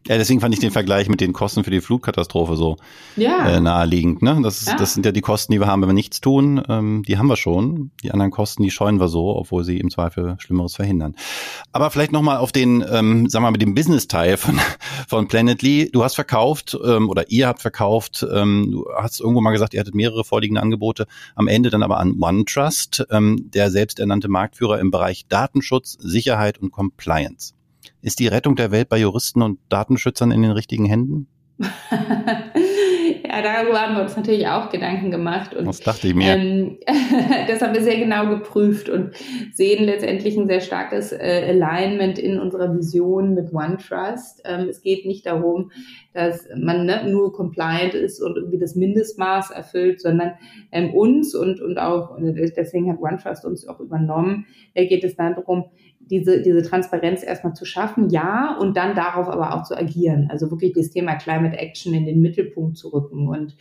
Ja, 0.08 0.18
deswegen 0.18 0.40
fand 0.40 0.52
ich 0.52 0.60
den 0.60 0.72
Vergleich 0.72 1.08
mit 1.08 1.20
den 1.20 1.32
Kosten 1.32 1.62
für 1.62 1.70
die 1.70 1.80
Flutkatastrophe 1.80 2.56
so 2.56 2.76
ja. 3.16 3.48
äh, 3.48 3.60
naheliegend. 3.60 4.20
Ne? 4.20 4.40
Das, 4.42 4.66
ja. 4.66 4.76
das 4.76 4.94
sind 4.94 5.06
ja 5.06 5.12
die 5.12 5.20
Kosten, 5.20 5.52
die 5.52 5.60
wir 5.60 5.68
haben, 5.68 5.80
wenn 5.80 5.88
wir 5.88 5.94
nichts 5.94 6.20
tun. 6.20 6.60
Ähm, 6.68 7.04
die 7.06 7.18
haben 7.18 7.28
wir 7.28 7.36
schon. 7.36 7.92
Die 8.02 8.10
anderen 8.10 8.32
Kosten, 8.32 8.64
die 8.64 8.72
scheuen 8.72 8.98
wir 8.98 9.06
so, 9.06 9.36
obwohl 9.36 9.62
sie 9.62 9.78
im 9.78 9.90
Zweifel 9.90 10.34
Schlimmeres 10.38 10.74
verhindern. 10.74 11.14
Aber 11.70 11.90
vielleicht 11.90 12.10
nochmal 12.10 12.38
auf 12.38 12.50
den, 12.50 12.80
ähm, 12.80 13.28
sagen 13.28 13.44
wir 13.44 13.48
mal, 13.48 13.50
mit 13.52 13.62
dem 13.62 13.74
Business-Teil 13.74 14.36
von, 14.38 14.58
von 15.08 15.28
Planetly. 15.28 15.90
Du 15.92 16.02
hast 16.02 16.16
verkauft 16.16 16.76
ähm, 16.84 17.08
oder 17.08 17.30
ihr 17.30 17.46
habt 17.46 17.62
verkauft. 17.62 18.26
Ähm, 18.32 18.70
du 18.72 18.86
hast 18.96 19.20
irgendwo 19.20 19.40
mal 19.40 19.52
gesagt, 19.52 19.72
ihr 19.72 19.80
hattet 19.80 19.94
mehrere 19.94 20.24
vorliegende 20.24 20.62
Angebote. 20.62 21.06
Am 21.36 21.46
Ende 21.46 21.70
dann 21.70 21.84
aber 21.84 21.98
an 21.98 22.16
OneTrust, 22.20 23.06
ähm, 23.10 23.50
der 23.54 23.70
selbsternannte 23.70 24.28
Marktführer 24.28 24.80
im 24.80 24.90
Bereich 24.90 25.26
Datenschutz, 25.28 25.96
Sicherheit 26.00 26.58
und 26.58 26.72
Compliance. 26.72 27.54
Ist 28.02 28.18
die 28.18 28.26
Rettung 28.26 28.56
der 28.56 28.72
Welt 28.72 28.88
bei 28.88 28.98
Juristen 28.98 29.42
und 29.42 29.60
Datenschützern 29.68 30.32
in 30.32 30.42
den 30.42 30.50
richtigen 30.50 30.86
Händen? 30.86 31.28
ja, 31.60 33.42
darüber 33.42 33.80
haben 33.80 33.94
wir 33.94 34.02
uns 34.02 34.16
natürlich 34.16 34.48
auch 34.48 34.70
Gedanken 34.70 35.12
gemacht. 35.12 35.54
Und, 35.54 35.66
das 35.66 35.78
dachte 35.78 36.08
ich 36.08 36.14
mir. 36.14 36.34
Ähm, 36.34 36.78
das 37.46 37.62
haben 37.62 37.74
wir 37.74 37.82
sehr 37.82 37.98
genau 37.98 38.28
geprüft 38.28 38.88
und 38.88 39.12
sehen 39.52 39.84
letztendlich 39.84 40.36
ein 40.36 40.48
sehr 40.48 40.60
starkes 40.60 41.12
äh, 41.12 41.46
Alignment 41.50 42.18
in 42.18 42.40
unserer 42.40 42.74
Vision 42.74 43.34
mit 43.34 43.54
OneTrust. 43.54 44.42
Ähm, 44.46 44.68
es 44.68 44.82
geht 44.82 45.06
nicht 45.06 45.24
darum, 45.26 45.70
dass 46.12 46.48
man 46.56 46.86
ne, 46.86 47.08
nur 47.08 47.32
compliant 47.32 47.94
ist 47.94 48.20
und 48.20 48.36
irgendwie 48.36 48.58
das 48.58 48.74
Mindestmaß 48.74 49.52
erfüllt, 49.52 50.00
sondern 50.00 50.32
ähm, 50.72 50.92
uns 50.92 51.36
und, 51.36 51.60
und 51.60 51.78
auch, 51.78 52.18
deswegen 52.18 52.90
hat 52.90 53.00
OneTrust 53.00 53.44
uns 53.44 53.68
auch 53.68 53.78
übernommen, 53.78 54.46
äh, 54.74 54.86
geht 54.86 55.04
es 55.04 55.14
darum, 55.14 55.66
diese, 56.10 56.42
diese 56.42 56.62
Transparenz 56.62 57.22
erstmal 57.22 57.54
zu 57.54 57.64
schaffen, 57.64 58.10
ja, 58.10 58.56
und 58.58 58.76
dann 58.76 58.94
darauf 58.94 59.28
aber 59.28 59.54
auch 59.54 59.64
zu 59.64 59.76
agieren. 59.76 60.28
Also 60.30 60.50
wirklich 60.50 60.72
das 60.72 60.90
Thema 60.90 61.14
Climate 61.14 61.56
Action 61.56 61.94
in 61.94 62.06
den 62.06 62.20
Mittelpunkt 62.20 62.76
zu 62.76 62.88
rücken. 62.88 63.28
Und 63.28 63.56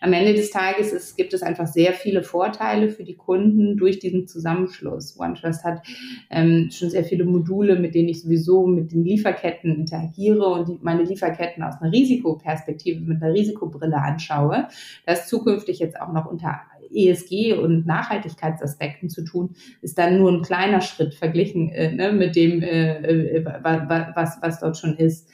am 0.00 0.12
Ende 0.12 0.34
des 0.34 0.50
Tages 0.50 0.92
ist, 0.92 1.16
gibt 1.16 1.34
es 1.34 1.42
einfach 1.42 1.66
sehr 1.66 1.92
viele 1.92 2.22
Vorteile 2.22 2.88
für 2.88 3.04
die 3.04 3.16
Kunden 3.16 3.76
durch 3.76 3.98
diesen 3.98 4.28
Zusammenschluss. 4.28 5.18
OneTrust 5.18 5.64
hat 5.64 5.82
ähm, 6.30 6.70
schon 6.70 6.90
sehr 6.90 7.04
viele 7.04 7.24
Module, 7.24 7.78
mit 7.78 7.94
denen 7.94 8.08
ich 8.08 8.22
sowieso 8.22 8.66
mit 8.66 8.92
den 8.92 9.04
Lieferketten 9.04 9.74
interagiere 9.74 10.46
und 10.46 10.84
meine 10.84 11.02
Lieferketten 11.02 11.62
aus 11.62 11.80
einer 11.80 11.92
Risikoperspektive, 11.92 13.00
mit 13.00 13.22
einer 13.22 13.34
Risikobrille 13.34 13.96
anschaue. 13.96 14.68
Das 15.04 15.26
zukünftig 15.26 15.80
jetzt 15.80 16.00
auch 16.00 16.12
noch 16.12 16.26
unter 16.26 16.60
ESG 16.90 17.54
und 17.54 17.86
Nachhaltigkeitsaspekten 17.86 19.08
zu 19.08 19.24
tun, 19.24 19.54
ist 19.82 19.98
dann 19.98 20.18
nur 20.18 20.32
ein 20.32 20.42
kleiner 20.42 20.80
Schritt 20.80 21.14
verglichen 21.14 21.70
äh, 21.70 21.92
ne, 21.92 22.12
mit 22.12 22.36
dem, 22.36 22.62
äh, 22.62 23.38
äh 23.38 23.44
was, 23.44 24.38
was, 24.40 24.60
dort 24.60 24.76
schon 24.76 24.96
ist. 24.96 25.28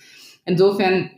insofern 0.44 1.10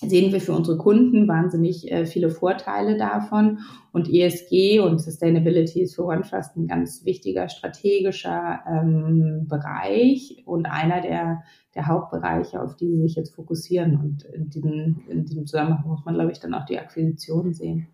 sehen 0.00 0.32
wir 0.32 0.40
für 0.40 0.52
unsere 0.52 0.78
Kunden 0.78 1.26
wahnsinnig 1.26 1.90
äh, 1.90 2.06
viele 2.06 2.30
Vorteile 2.30 2.96
davon. 2.96 3.58
Und 3.92 4.08
ESG 4.08 4.80
und 4.80 5.00
Sustainability 5.00 5.82
ist 5.82 5.96
für 5.96 6.04
OneTrust 6.04 6.56
ein 6.56 6.68
ganz 6.68 7.04
wichtiger 7.04 7.48
strategischer 7.48 8.60
ähm, 8.68 9.46
Bereich 9.48 10.42
und 10.46 10.66
einer 10.66 11.00
der, 11.00 11.42
der 11.74 11.86
Hauptbereiche, 11.86 12.62
auf 12.62 12.76
die 12.76 12.88
sie 12.88 13.02
sich 13.02 13.16
jetzt 13.16 13.34
fokussieren. 13.34 13.96
Und 13.96 14.24
in 14.24 14.50
diesem, 14.50 15.00
in 15.08 15.24
diesem 15.24 15.46
Zusammenhang 15.46 15.88
muss 15.88 16.04
man, 16.04 16.14
glaube 16.14 16.30
ich, 16.30 16.38
dann 16.38 16.54
auch 16.54 16.66
die 16.66 16.78
Akquisition 16.78 17.52
sehen. 17.52 17.88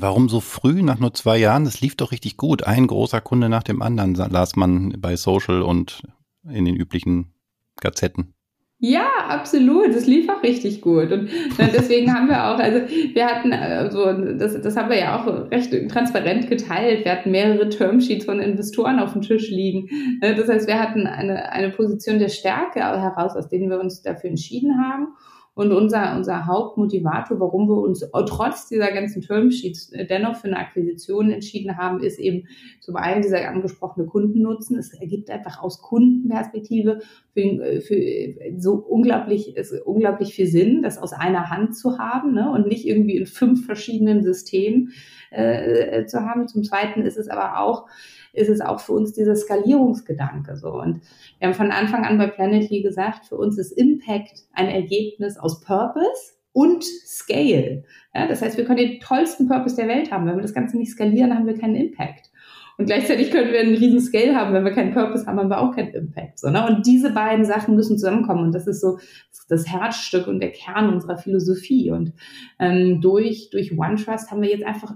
Warum 0.00 0.28
so 0.28 0.38
früh, 0.38 0.82
nach 0.82 1.00
nur 1.00 1.12
zwei 1.12 1.38
Jahren? 1.38 1.64
Das 1.64 1.80
lief 1.80 1.96
doch 1.96 2.12
richtig 2.12 2.36
gut. 2.36 2.62
Ein 2.62 2.86
großer 2.86 3.20
Kunde 3.20 3.48
nach 3.48 3.64
dem 3.64 3.82
anderen 3.82 4.14
las 4.14 4.54
man 4.54 4.94
bei 5.00 5.16
Social 5.16 5.62
und 5.62 6.02
in 6.48 6.64
den 6.64 6.76
üblichen 6.76 7.34
Gazetten. 7.80 8.32
Ja, 8.78 9.08
absolut. 9.26 9.92
Das 9.92 10.06
lief 10.06 10.28
auch 10.28 10.40
richtig 10.44 10.82
gut. 10.82 11.10
Und 11.10 11.30
deswegen 11.58 12.14
haben 12.14 12.28
wir 12.28 12.44
auch, 12.44 12.60
also 12.60 12.78
wir 12.86 13.26
hatten, 13.26 13.52
also 13.52 14.12
das, 14.34 14.60
das 14.62 14.76
haben 14.76 14.88
wir 14.88 15.00
ja 15.00 15.18
auch 15.18 15.50
recht 15.50 15.72
transparent 15.90 16.48
geteilt. 16.48 17.04
Wir 17.04 17.10
hatten 17.10 17.32
mehrere 17.32 17.68
Termsheets 17.68 18.24
von 18.24 18.38
Investoren 18.38 19.00
auf 19.00 19.14
dem 19.14 19.22
Tisch 19.22 19.50
liegen. 19.50 19.88
Das 20.20 20.48
heißt, 20.48 20.68
wir 20.68 20.78
hatten 20.78 21.08
eine, 21.08 21.50
eine 21.50 21.70
Position 21.70 22.20
der 22.20 22.28
Stärke 22.28 22.78
heraus, 22.78 23.34
aus 23.34 23.48
denen 23.48 23.68
wir 23.68 23.80
uns 23.80 24.02
dafür 24.02 24.30
entschieden 24.30 24.78
haben. 24.80 25.08
Und 25.58 25.72
unser, 25.72 26.16
unser 26.16 26.46
Hauptmotivator, 26.46 27.40
warum 27.40 27.68
wir 27.68 27.78
uns 27.78 28.08
trotz 28.28 28.68
dieser 28.68 28.92
ganzen 28.92 29.22
Termsheets 29.22 29.92
äh, 29.92 30.06
dennoch 30.06 30.36
für 30.36 30.46
eine 30.46 30.56
Akquisition 30.56 31.32
entschieden 31.32 31.76
haben, 31.76 32.00
ist 32.00 32.20
eben 32.20 32.46
zum 32.78 32.94
einen 32.94 33.22
dieser 33.22 33.48
angesprochene 33.48 34.06
Kundennutzen. 34.06 34.78
Es 34.78 34.94
ergibt 34.94 35.30
einfach 35.30 35.60
aus 35.60 35.82
Kundenperspektive 35.82 37.00
für, 37.32 37.40
äh, 37.40 37.80
für 37.80 37.96
äh, 37.96 38.54
so 38.56 38.74
unglaublich, 38.74 39.56
ist 39.56 39.72
unglaublich 39.84 40.32
viel 40.32 40.46
Sinn, 40.46 40.82
das 40.82 40.96
aus 40.96 41.12
einer 41.12 41.50
Hand 41.50 41.76
zu 41.76 41.98
haben 41.98 42.34
ne? 42.34 42.52
und 42.52 42.68
nicht 42.68 42.86
irgendwie 42.86 43.16
in 43.16 43.26
fünf 43.26 43.66
verschiedenen 43.66 44.22
Systemen 44.22 44.92
äh, 45.32 46.06
zu 46.06 46.20
haben. 46.20 46.46
Zum 46.46 46.62
Zweiten 46.62 47.02
ist 47.02 47.16
es 47.16 47.26
aber 47.26 47.58
auch 47.58 47.88
ist 48.38 48.48
es 48.48 48.60
auch 48.60 48.80
für 48.80 48.92
uns 48.92 49.12
dieser 49.12 49.36
Skalierungsgedanke 49.36 50.56
so. 50.56 50.72
Und 50.72 51.02
wir 51.38 51.48
haben 51.48 51.54
von 51.54 51.70
Anfang 51.70 52.04
an 52.04 52.18
bei 52.18 52.26
Planetly 52.26 52.82
gesagt, 52.82 53.26
für 53.26 53.36
uns 53.36 53.58
ist 53.58 53.72
Impact 53.72 54.44
ein 54.52 54.68
Ergebnis 54.68 55.36
aus 55.36 55.60
Purpose 55.60 56.32
und 56.52 56.84
Scale. 56.84 57.84
Ja, 58.14 58.26
das 58.26 58.42
heißt, 58.42 58.56
wir 58.56 58.64
können 58.64 58.78
den 58.78 59.00
tollsten 59.00 59.48
Purpose 59.48 59.76
der 59.76 59.88
Welt 59.88 60.10
haben. 60.10 60.26
Wenn 60.26 60.36
wir 60.36 60.42
das 60.42 60.54
Ganze 60.54 60.76
nicht 60.76 60.90
skalieren, 60.90 61.34
haben 61.34 61.46
wir 61.46 61.58
keinen 61.58 61.76
Impact. 61.76 62.30
Und 62.78 62.86
gleichzeitig 62.86 63.32
können 63.32 63.52
wir 63.52 63.58
einen 63.58 63.74
riesen 63.74 64.00
Scale 64.00 64.36
haben. 64.36 64.54
Wenn 64.54 64.64
wir 64.64 64.72
keinen 64.72 64.94
Purpose 64.94 65.26
haben, 65.26 65.38
haben 65.38 65.50
wir 65.50 65.60
auch 65.60 65.74
keinen 65.74 65.92
Impact. 65.94 66.38
So, 66.38 66.48
ne? 66.48 66.64
Und 66.64 66.86
diese 66.86 67.10
beiden 67.10 67.44
Sachen 67.44 67.74
müssen 67.74 67.98
zusammenkommen. 67.98 68.44
Und 68.44 68.54
das 68.54 68.68
ist 68.68 68.80
so 68.80 68.98
das 69.48 69.66
Herzstück 69.66 70.28
und 70.28 70.40
der 70.40 70.52
Kern 70.52 70.92
unserer 70.92 71.18
Philosophie. 71.18 71.90
Und 71.90 72.12
ähm, 72.60 73.00
durch, 73.00 73.50
durch 73.50 73.76
OneTrust 73.76 74.30
haben 74.30 74.42
wir 74.42 74.50
jetzt 74.50 74.64
einfach 74.64 74.94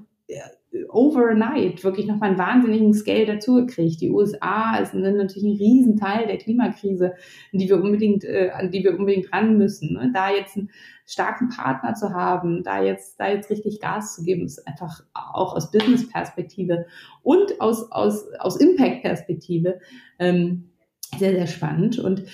overnight 0.88 1.84
wirklich 1.84 2.06
nochmal 2.06 2.30
einen 2.30 2.38
wahnsinnigen 2.38 2.94
Scale 2.94 3.26
dazugekriegt. 3.26 4.00
Die 4.00 4.10
USA 4.10 4.84
sind 4.84 5.02
natürlich 5.02 5.44
ein 5.44 5.56
Riesenteil 5.56 6.26
der 6.26 6.38
Klimakrise, 6.38 7.12
an 7.52 7.58
die 7.58 7.68
wir 7.68 7.82
unbedingt, 7.82 8.24
äh, 8.24 8.50
an 8.54 8.70
die 8.70 8.82
wir 8.82 8.98
unbedingt 8.98 9.32
ran 9.32 9.58
müssen. 9.58 9.94
Ne? 9.94 10.10
Da 10.14 10.30
jetzt 10.30 10.56
einen 10.56 10.70
starken 11.06 11.50
Partner 11.50 11.94
zu 11.94 12.14
haben, 12.14 12.62
da 12.62 12.82
jetzt, 12.82 13.20
da 13.20 13.28
jetzt 13.28 13.50
richtig 13.50 13.80
Gas 13.80 14.16
zu 14.16 14.22
geben, 14.22 14.44
ist 14.44 14.66
einfach 14.66 15.02
auch 15.12 15.54
aus 15.54 15.70
Business-Perspektive 15.70 16.86
und 17.22 17.60
aus, 17.60 17.90
aus, 17.92 18.26
aus 18.38 18.56
Impact-Perspektive 18.56 19.80
ähm, 20.18 20.71
sehr, 21.18 21.32
sehr 21.32 21.46
spannend. 21.46 21.98
Und 21.98 22.24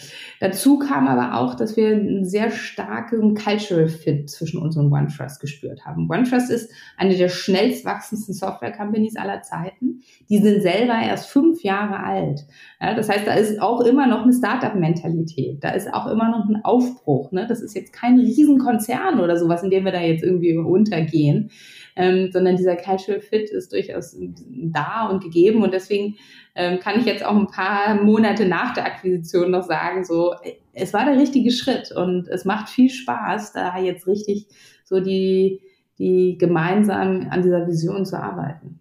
dazu 0.40 0.78
kam 0.78 1.08
aber 1.08 1.38
auch, 1.38 1.54
dass 1.54 1.76
wir 1.76 1.88
einen 1.88 2.24
sehr 2.24 2.50
starken 2.50 3.34
Cultural 3.34 3.88
Fit 3.88 4.30
zwischen 4.30 4.60
uns 4.60 4.76
und 4.76 4.92
OneTrust 4.92 5.40
gespürt 5.40 5.84
haben. 5.84 6.08
OneTrust 6.08 6.50
ist 6.50 6.70
eine 6.96 7.16
der 7.16 7.28
schnellst 7.28 7.84
wachsendsten 7.84 8.34
Software-Companies 8.34 9.16
aller 9.16 9.42
Zeiten. 9.42 10.02
Die 10.28 10.38
sind 10.38 10.62
selber 10.62 10.94
erst 10.94 11.28
fünf 11.28 11.62
Jahre 11.62 12.04
alt. 12.04 12.46
Ja, 12.80 12.94
das 12.94 13.08
heißt, 13.08 13.26
da 13.26 13.34
ist 13.34 13.60
auch 13.60 13.80
immer 13.80 14.06
noch 14.06 14.22
eine 14.22 14.32
Startup-Mentalität. 14.32 15.62
Da 15.64 15.70
ist 15.70 15.92
auch 15.92 16.06
immer 16.06 16.30
noch 16.30 16.48
ein 16.48 16.64
Aufbruch. 16.64 17.32
Ne? 17.32 17.46
Das 17.48 17.60
ist 17.60 17.74
jetzt 17.74 17.92
kein 17.92 18.18
Riesenkonzern 18.18 19.18
oder 19.18 19.36
sowas, 19.36 19.64
in 19.64 19.70
dem 19.70 19.84
wir 19.84 19.92
da 19.92 20.00
jetzt 20.00 20.22
irgendwie 20.22 20.56
untergehen, 20.56 21.50
ähm, 21.96 22.30
sondern 22.32 22.56
dieser 22.56 22.76
Cultural 22.76 23.20
Fit 23.20 23.50
ist 23.50 23.72
durchaus 23.72 24.16
da 24.46 25.08
und 25.08 25.22
gegeben. 25.22 25.62
Und 25.64 25.74
deswegen 25.74 26.14
ähm, 26.54 26.80
kann 26.80 26.98
ich 26.98 27.06
jetzt 27.06 27.24
auch 27.24 27.36
ein 27.36 27.46
paar 27.46 28.02
Monate 28.02 28.44
nach 28.46 28.67
der 28.76 28.86
Akquisition 28.86 29.50
noch 29.50 29.66
sagen, 29.66 30.04
so, 30.04 30.34
es 30.72 30.92
war 30.92 31.04
der 31.04 31.18
richtige 31.18 31.50
Schritt 31.50 31.92
und 31.92 32.28
es 32.28 32.44
macht 32.44 32.68
viel 32.68 32.90
Spaß, 32.90 33.52
da 33.52 33.78
jetzt 33.78 34.06
richtig 34.06 34.46
so 34.84 35.00
die, 35.00 35.60
die 35.98 36.36
gemeinsam 36.38 37.28
an 37.30 37.42
dieser 37.42 37.66
Vision 37.66 38.06
zu 38.06 38.18
arbeiten. 38.20 38.80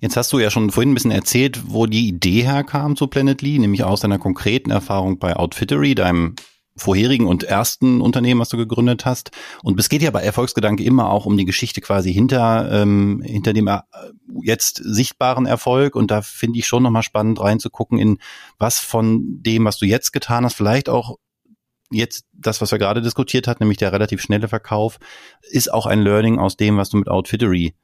Jetzt 0.00 0.16
hast 0.16 0.32
du 0.32 0.38
ja 0.38 0.50
schon 0.50 0.70
vorhin 0.70 0.90
ein 0.90 0.94
bisschen 0.94 1.10
erzählt, 1.10 1.62
wo 1.68 1.86
die 1.86 2.08
Idee 2.08 2.42
herkam 2.42 2.96
zu 2.96 3.06
Planetly, 3.06 3.58
nämlich 3.58 3.82
aus 3.82 4.00
deiner 4.00 4.18
konkreten 4.18 4.70
Erfahrung 4.70 5.18
bei 5.18 5.34
Outfittery, 5.34 5.94
deinem 5.94 6.36
vorherigen 6.76 7.26
und 7.26 7.42
ersten 7.42 8.00
Unternehmen, 8.00 8.40
was 8.40 8.50
du 8.50 8.56
gegründet 8.56 9.04
hast. 9.04 9.30
Und 9.62 9.78
es 9.80 9.88
geht 9.88 10.02
ja 10.02 10.10
bei 10.10 10.22
Erfolgsgedanke 10.22 10.84
immer 10.84 11.10
auch 11.10 11.26
um 11.26 11.36
die 11.36 11.44
Geschichte 11.44 11.80
quasi 11.80 12.12
hinter, 12.12 12.70
ähm, 12.70 13.22
hinter 13.24 13.52
dem 13.52 13.66
äh, 13.66 13.80
jetzt 14.42 14.80
sichtbaren 14.84 15.46
Erfolg. 15.46 15.96
Und 15.96 16.10
da 16.10 16.22
finde 16.22 16.58
ich 16.58 16.66
schon 16.66 16.82
nochmal 16.82 17.02
spannend 17.02 17.40
reinzugucken 17.40 17.98
in 17.98 18.18
was 18.58 18.78
von 18.78 19.42
dem, 19.42 19.64
was 19.64 19.78
du 19.78 19.86
jetzt 19.86 20.12
getan 20.12 20.44
hast, 20.44 20.54
vielleicht 20.54 20.88
auch 20.88 21.16
jetzt 21.90 22.24
das, 22.32 22.60
was 22.60 22.72
wir 22.72 22.78
gerade 22.78 23.00
diskutiert 23.00 23.46
hat, 23.46 23.60
nämlich 23.60 23.78
der 23.78 23.92
relativ 23.92 24.20
schnelle 24.20 24.48
Verkauf, 24.48 24.98
ist 25.42 25.72
auch 25.72 25.86
ein 25.86 26.02
Learning 26.02 26.38
aus 26.38 26.56
dem, 26.56 26.76
was 26.76 26.90
du 26.90 26.96
mit 26.96 27.08
Outfittery 27.08 27.74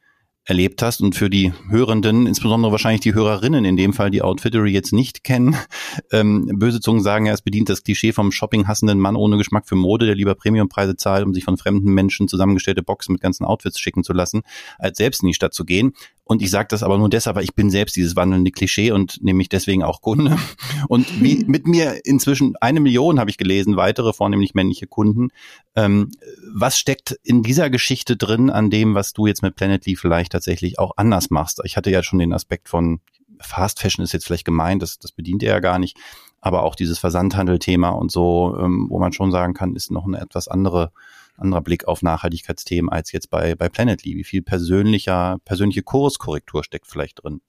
erlebt 0.45 0.83
hast 0.83 1.01
und 1.01 1.15
für 1.15 1.31
die 1.31 1.53
Hörenden, 1.69 2.27
insbesondere 2.27 2.73
wahrscheinlich 2.73 3.01
die 3.01 3.15
Hörerinnen 3.15 3.65
in 3.65 3.77
dem 3.77 3.93
Fall, 3.93 4.11
die 4.11 4.23
Outfittery 4.23 4.71
jetzt 4.71 4.93
nicht 4.93 5.23
kennen, 5.23 5.57
ähm, 6.11 6.51
böse 6.55 6.81
Zungen 6.81 7.03
sagen, 7.03 7.27
ja, 7.27 7.33
es 7.33 7.43
bedient 7.43 7.69
das 7.69 7.85
Klischee 7.85 8.13
vom 8.13 8.33
shopping-hassenden 8.33 8.99
Mann 8.99 9.17
ohne 9.17 9.37
Geschmack 9.37 9.69
für 9.69 9.77
Mode, 9.77 10.07
der 10.07 10.17
lieber 10.17 10.35
Premiumpreise 10.35 10.97
zahlt, 10.97 11.25
um 11.25 11.33
sich 11.33 11.45
von 11.45 11.57
fremden 11.59 11.93
Menschen 11.93 12.27
zusammengestellte 12.27 12.83
Boxen 12.83 13.13
mit 13.13 13.23
ganzen 13.23 13.45
Outfits 13.45 13.79
schicken 13.79 14.03
zu 14.03 14.13
lassen, 14.13 14.43
als 14.79 14.99
selbst 14.99 15.23
in 15.23 15.29
die 15.29 15.35
Stadt 15.35 15.55
zu 15.55 15.65
gehen. 15.65 15.93
Und 16.25 16.41
ich 16.41 16.51
sage 16.51 16.69
das 16.69 16.83
aber 16.83 16.99
nur 16.99 17.09
deshalb, 17.09 17.37
weil 17.37 17.45
ich 17.45 17.55
bin 17.55 17.69
selbst 17.69 17.97
dieses 17.97 18.15
wandelnde 18.15 18.53
Klischee 18.53 18.93
und 18.93 19.23
nehme 19.23 19.39
mich 19.39 19.49
deswegen 19.49 19.83
auch 19.83 20.01
Kunde. 20.01 20.39
Und 20.89 21.23
wie 21.23 21.45
mit 21.47 21.67
mir 21.67 22.05
inzwischen 22.05 22.55
eine 22.61 22.81
Million 22.81 23.19
habe 23.19 23.31
ich 23.31 23.39
gelesen, 23.39 23.77
weitere 23.77 24.13
vornehmlich 24.13 24.55
männliche 24.55 24.87
Kunden. 24.87 25.29
Ähm, 25.75 26.11
was 26.55 26.79
steckt 26.79 27.19
in 27.23 27.43
dieser 27.43 27.71
Geschichte 27.71 28.17
drin 28.17 28.51
an 28.51 28.71
dem, 28.71 28.95
was 28.95 29.13
du 29.13 29.27
jetzt 29.27 29.43
mit 29.43 29.57
Planetly 29.57 29.97
vielleicht 29.97 30.33
tatsächlich 30.33 30.79
auch 30.79 30.93
anders 30.97 31.31
machst? 31.31 31.61
Ich 31.65 31.77
hatte 31.77 31.91
ja 31.91 32.03
schon 32.03 32.19
den 32.19 32.33
Aspekt 32.33 32.69
von 32.69 33.01
Fast 33.41 33.81
Fashion 33.81 34.05
ist 34.05 34.13
jetzt 34.13 34.27
vielleicht 34.27 34.45
gemeint, 34.45 34.83
das, 34.83 34.99
das 34.99 35.13
bedient 35.13 35.43
er 35.43 35.55
ja 35.55 35.61
gar 35.61 35.79
nicht, 35.79 35.97
aber 36.41 36.63
auch 36.63 36.75
dieses 36.75 36.99
Versandhandel-Thema 36.99 37.91
und 37.91 38.13
so, 38.13 38.57
ähm, 38.59 38.87
wo 38.89 38.99
man 38.99 39.13
schon 39.13 39.33
sagen 39.33 39.55
kann, 39.55 39.75
ist 39.75 39.91
noch 39.91 40.07
eine 40.07 40.21
etwas 40.21 40.49
andere 40.49 40.93
anderer 41.37 41.63
Blick 41.63 41.87
auf 41.87 42.03
Nachhaltigkeitsthemen 42.03 42.91
als 42.91 43.13
jetzt 43.13 43.31
bei, 43.31 43.55
bei 43.55 43.69
Planetly. 43.69 44.17
Wie 44.17 44.25
viel 44.25 44.43
persönlicher, 44.43 45.39
persönliche 45.45 45.83
Kurskorrektur 45.83 46.65
steckt 46.65 46.87
vielleicht 46.87 47.23
drin? 47.23 47.41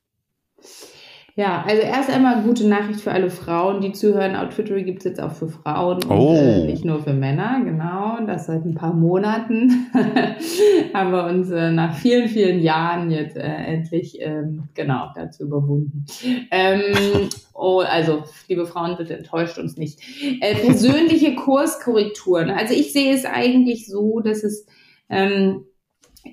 Ja, 1.35 1.63
also 1.67 1.81
erst 1.81 2.11
einmal 2.11 2.43
gute 2.43 2.67
Nachricht 2.67 3.01
für 3.01 3.11
alle 3.11 3.31
Frauen, 3.31 3.81
die 3.81 3.91
zuhören. 3.91 4.35
Outfittery 4.35 4.83
gibt 4.83 4.99
es 4.99 5.05
jetzt 5.05 5.19
auch 5.19 5.31
für 5.31 5.47
Frauen 5.47 6.03
und 6.03 6.11
oh. 6.11 6.35
äh, 6.35 6.67
nicht 6.67 6.85
nur 6.85 6.99
für 6.99 7.13
Männer, 7.13 7.59
genau. 7.65 8.23
Das 8.27 8.45
seit 8.45 8.63
ein 8.65 8.75
paar 8.75 8.93
Monaten 8.93 9.87
haben 10.93 11.11
wir 11.11 11.25
uns 11.25 11.49
äh, 11.49 11.71
nach 11.71 11.95
vielen, 11.95 12.29
vielen 12.29 12.59
Jahren 12.59 13.09
jetzt 13.09 13.35
äh, 13.35 13.41
endlich 13.41 14.19
ähm, 14.21 14.69
genau 14.75 15.07
dazu 15.15 15.45
überwunden. 15.45 16.05
Ähm, 16.51 17.29
oh, 17.55 17.79
also, 17.79 18.25
liebe 18.47 18.67
Frauen, 18.67 18.95
bitte 18.95 19.17
enttäuscht 19.17 19.57
uns 19.57 19.75
nicht. 19.75 20.01
Äh, 20.39 20.53
persönliche 20.53 21.33
Kurskorrekturen. 21.33 22.51
Also 22.51 22.75
ich 22.75 22.93
sehe 22.93 23.11
es 23.11 23.25
eigentlich 23.25 23.87
so, 23.87 24.19
dass 24.19 24.43
es 24.43 24.67
ähm, 25.09 25.65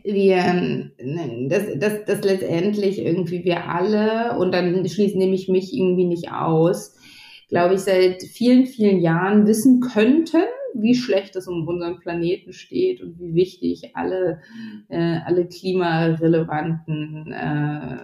wir, 0.04 0.90
dass, 1.48 1.78
dass, 1.78 2.04
dass 2.04 2.24
letztendlich 2.24 2.98
irgendwie 2.98 3.44
wir 3.44 3.68
alle, 3.68 4.38
und 4.38 4.52
dann 4.52 4.88
schließe 4.88 5.18
nehme 5.18 5.34
ich 5.34 5.48
mich 5.48 5.74
irgendwie 5.74 6.06
nicht 6.06 6.32
aus, 6.32 6.96
glaube 7.48 7.74
ich, 7.74 7.80
seit 7.80 8.22
vielen, 8.22 8.66
vielen 8.66 9.00
Jahren 9.00 9.46
wissen 9.46 9.80
könnten, 9.80 10.42
wie 10.74 10.94
schlecht 10.94 11.34
es 11.34 11.48
um 11.48 11.66
unseren 11.66 11.98
Planeten 11.98 12.52
steht 12.52 13.02
und 13.02 13.18
wie 13.18 13.34
wichtig 13.34 13.90
alle, 13.94 14.40
äh, 14.88 15.18
alle 15.26 15.46
klimarelevanten 15.46 17.32
äh, 17.32 17.96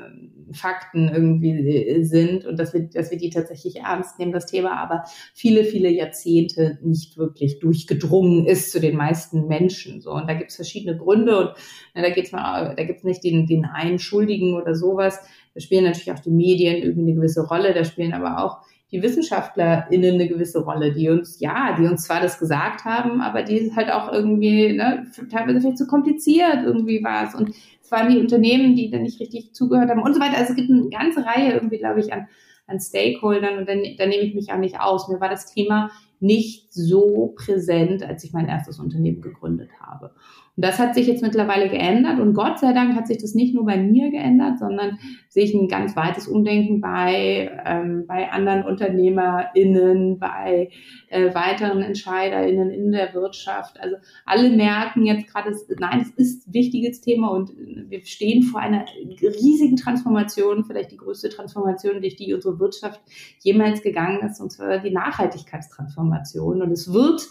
Fakten 0.53 1.09
irgendwie 1.09 1.51
äh, 1.51 2.03
sind 2.05 2.45
und 2.45 2.59
dass 2.59 2.73
wir, 2.73 2.83
dass 2.83 3.11
wir 3.11 3.19
die 3.19 3.31
tatsächlich 3.31 3.77
ernst 3.77 4.19
nehmen, 4.19 4.33
das 4.33 4.47
Thema, 4.47 4.77
aber 4.77 5.05
viele, 5.35 5.65
viele 5.65 5.91
Jahrzehnte 5.91 6.79
nicht 6.83 7.17
wirklich 7.17 7.59
durchgedrungen 7.59 8.47
ist 8.47 8.71
zu 8.73 8.81
den 8.81 8.97
meisten 8.97 9.47
Menschen. 9.47 10.01
So, 10.01 10.13
und 10.13 10.29
da 10.29 10.35
gibt 10.35 10.51
es 10.51 10.57
verschiedene 10.57 10.97
Gründe 10.97 11.39
und 11.39 11.51
na, 11.95 12.03
da 12.03 12.11
geht's 12.11 12.33
mal, 12.33 12.75
da 12.77 12.85
gibt's 12.85 13.05
nicht 13.05 13.25
den, 13.25 13.47
den 13.47 13.65
einen 13.65 13.99
Schuldigen 13.99 14.55
oder 14.55 14.75
sowas. 14.75 15.19
Da 15.55 15.61
spielen 15.61 15.85
natürlich 15.85 16.13
auch 16.13 16.21
die 16.21 16.31
Medien 16.31 16.83
irgendwie 16.83 17.11
eine 17.11 17.15
gewisse 17.15 17.47
Rolle, 17.47 17.75
da 17.75 17.85
spielen 17.85 18.13
aber 18.13 18.45
auch 18.45 18.59
die 18.93 19.03
WissenschaftlerInnen 19.03 20.15
eine 20.15 20.29
gewisse 20.29 20.63
Rolle, 20.63 20.93
die 20.93 21.09
uns, 21.09 21.41
ja, 21.41 21.77
die 21.77 21.87
uns 21.87 22.05
zwar 22.05 22.21
das 22.21 22.39
gesagt 22.39 22.85
haben, 22.85 23.21
aber 23.21 23.43
die 23.43 23.73
halt 23.75 23.91
auch 23.91 24.13
irgendwie, 24.13 24.75
ne, 24.75 25.07
teilweise 25.31 25.61
vielleicht 25.61 25.79
zu 25.79 25.87
kompliziert 25.87 26.63
irgendwie 26.65 27.03
war 27.03 27.27
es. 27.27 27.35
Und 27.35 27.51
es 27.83 27.91
waren 27.91 28.11
die 28.11 28.19
Unternehmen, 28.19 28.77
die 28.77 28.91
dann 28.91 29.03
nicht 29.03 29.21
richtig 29.21 29.55
zugehört 29.55 29.91
haben 29.91 30.03
und 30.03 30.15
so 30.15 30.21
weiter. 30.21 30.37
Also 30.37 30.51
es 30.51 30.57
gibt 30.57 30.71
eine 30.71 30.89
ganze 30.89 31.25
Reihe 31.27 31.53
irgendwie, 31.53 31.79
glaube 31.79 32.01
ich, 32.01 32.13
an, 32.13 32.29
an 32.69 32.79
Stakeholdern 32.79 33.59
und 33.59 33.69
dann, 33.69 33.83
dann 33.99 34.09
nehme 34.09 34.23
ich 34.25 34.35
mich 34.35 34.53
auch 34.53 34.59
nicht 34.59 34.81
aus. 34.81 35.09
Mir 35.09 35.21
war 35.21 35.29
das 35.29 35.53
Thema 35.53 35.91
nicht 36.21 36.73
so 36.73 37.35
präsent, 37.37 38.05
als 38.05 38.23
ich 38.25 38.33
mein 38.33 38.49
erstes 38.49 38.79
Unternehmen 38.79 39.21
gegründet 39.21 39.71
habe. 39.81 40.13
Und 40.57 40.65
das 40.65 40.79
hat 40.79 40.95
sich 40.95 41.07
jetzt 41.07 41.23
mittlerweile 41.23 41.69
geändert 41.69 42.19
und 42.19 42.33
Gott 42.33 42.59
sei 42.59 42.73
Dank 42.73 42.95
hat 42.95 43.07
sich 43.07 43.19
das 43.19 43.35
nicht 43.35 43.55
nur 43.55 43.67
bei 43.67 43.77
mir 43.77 44.11
geändert, 44.11 44.59
sondern 44.59 44.99
sich 45.29 45.53
ein 45.53 45.69
ganz 45.69 45.95
weites 45.97 46.27
Umdenken 46.27 46.81
bei, 46.81 47.51
ähm, 47.67 48.07
bei 48.07 48.33
anderen 48.33 48.65
UnternehmerInnen, 48.65 50.19
bei 50.19 50.71
äh, 51.09 51.35
weiteren 51.35 51.83
EntscheiderInnen 51.83 52.71
in 52.71 52.91
der 52.91 53.13
Wirtschaft. 53.13 53.79
Also 53.81 53.97
alle 54.25 54.49
merken 54.49 55.05
jetzt 55.05 55.27
gerade, 55.31 55.55
nein, 55.79 56.01
es 56.01 56.11
ist 56.13 56.49
ein 56.49 56.55
wichtiges 56.55 57.03
Thema 57.03 57.29
und 57.33 57.53
wir 57.55 58.03
stehen 58.07 58.43
vor 58.43 58.61
einer 58.61 58.87
riesigen 59.21 59.77
Transformation, 59.77 60.65
vielleicht 60.65 60.91
die 60.91 60.97
größte 60.97 61.29
Transformation, 61.29 62.01
durch 62.01 62.17
die 62.17 62.33
unsere 62.33 62.59
Wirtschaft 62.59 63.03
jemals 63.41 63.83
gegangen 63.83 64.27
ist, 64.27 64.41
und 64.41 64.51
zwar 64.51 64.79
die 64.79 64.91
Nachhaltigkeitstransformation. 64.91 66.63
Und 66.63 66.73
es 66.73 66.91
wird 66.95 67.29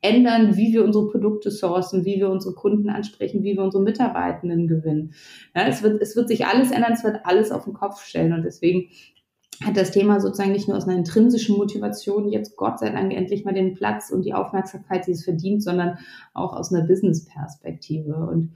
ändern, 0.00 0.56
wie 0.56 0.72
wir 0.72 0.84
unsere 0.84 1.08
Produkte 1.08 1.50
sourcen, 1.50 2.04
wie 2.04 2.18
wir 2.18 2.30
unsere 2.30 2.54
Kunden 2.54 2.88
ansprechen, 2.88 3.42
wie 3.42 3.56
wir 3.56 3.62
unsere 3.62 3.82
Mitarbeitenden 3.82 4.68
gewinnen. 4.68 5.14
Ja, 5.54 5.66
es, 5.66 5.82
wird, 5.82 6.00
es 6.00 6.14
wird 6.14 6.28
sich 6.28 6.46
alles 6.46 6.70
ändern, 6.70 6.92
es 6.92 7.04
wird 7.04 7.20
alles 7.24 7.50
auf 7.50 7.64
den 7.64 7.74
Kopf 7.74 8.04
stellen. 8.04 8.32
Und 8.32 8.44
deswegen 8.44 8.90
hat 9.64 9.76
das 9.76 9.90
Thema 9.90 10.20
sozusagen 10.20 10.52
nicht 10.52 10.68
nur 10.68 10.76
aus 10.76 10.86
einer 10.86 10.96
intrinsischen 10.96 11.56
Motivation 11.56 12.28
jetzt 12.28 12.56
Gott 12.56 12.78
sei 12.78 12.90
Dank 12.90 13.12
endlich 13.12 13.44
mal 13.44 13.54
den 13.54 13.74
Platz 13.74 14.10
und 14.10 14.24
die 14.24 14.34
Aufmerksamkeit, 14.34 15.06
die 15.06 15.12
es 15.12 15.24
verdient, 15.24 15.64
sondern 15.64 15.98
auch 16.32 16.52
aus 16.52 16.72
einer 16.72 16.86
Business-Perspektive. 16.86 18.14
Und 18.14 18.52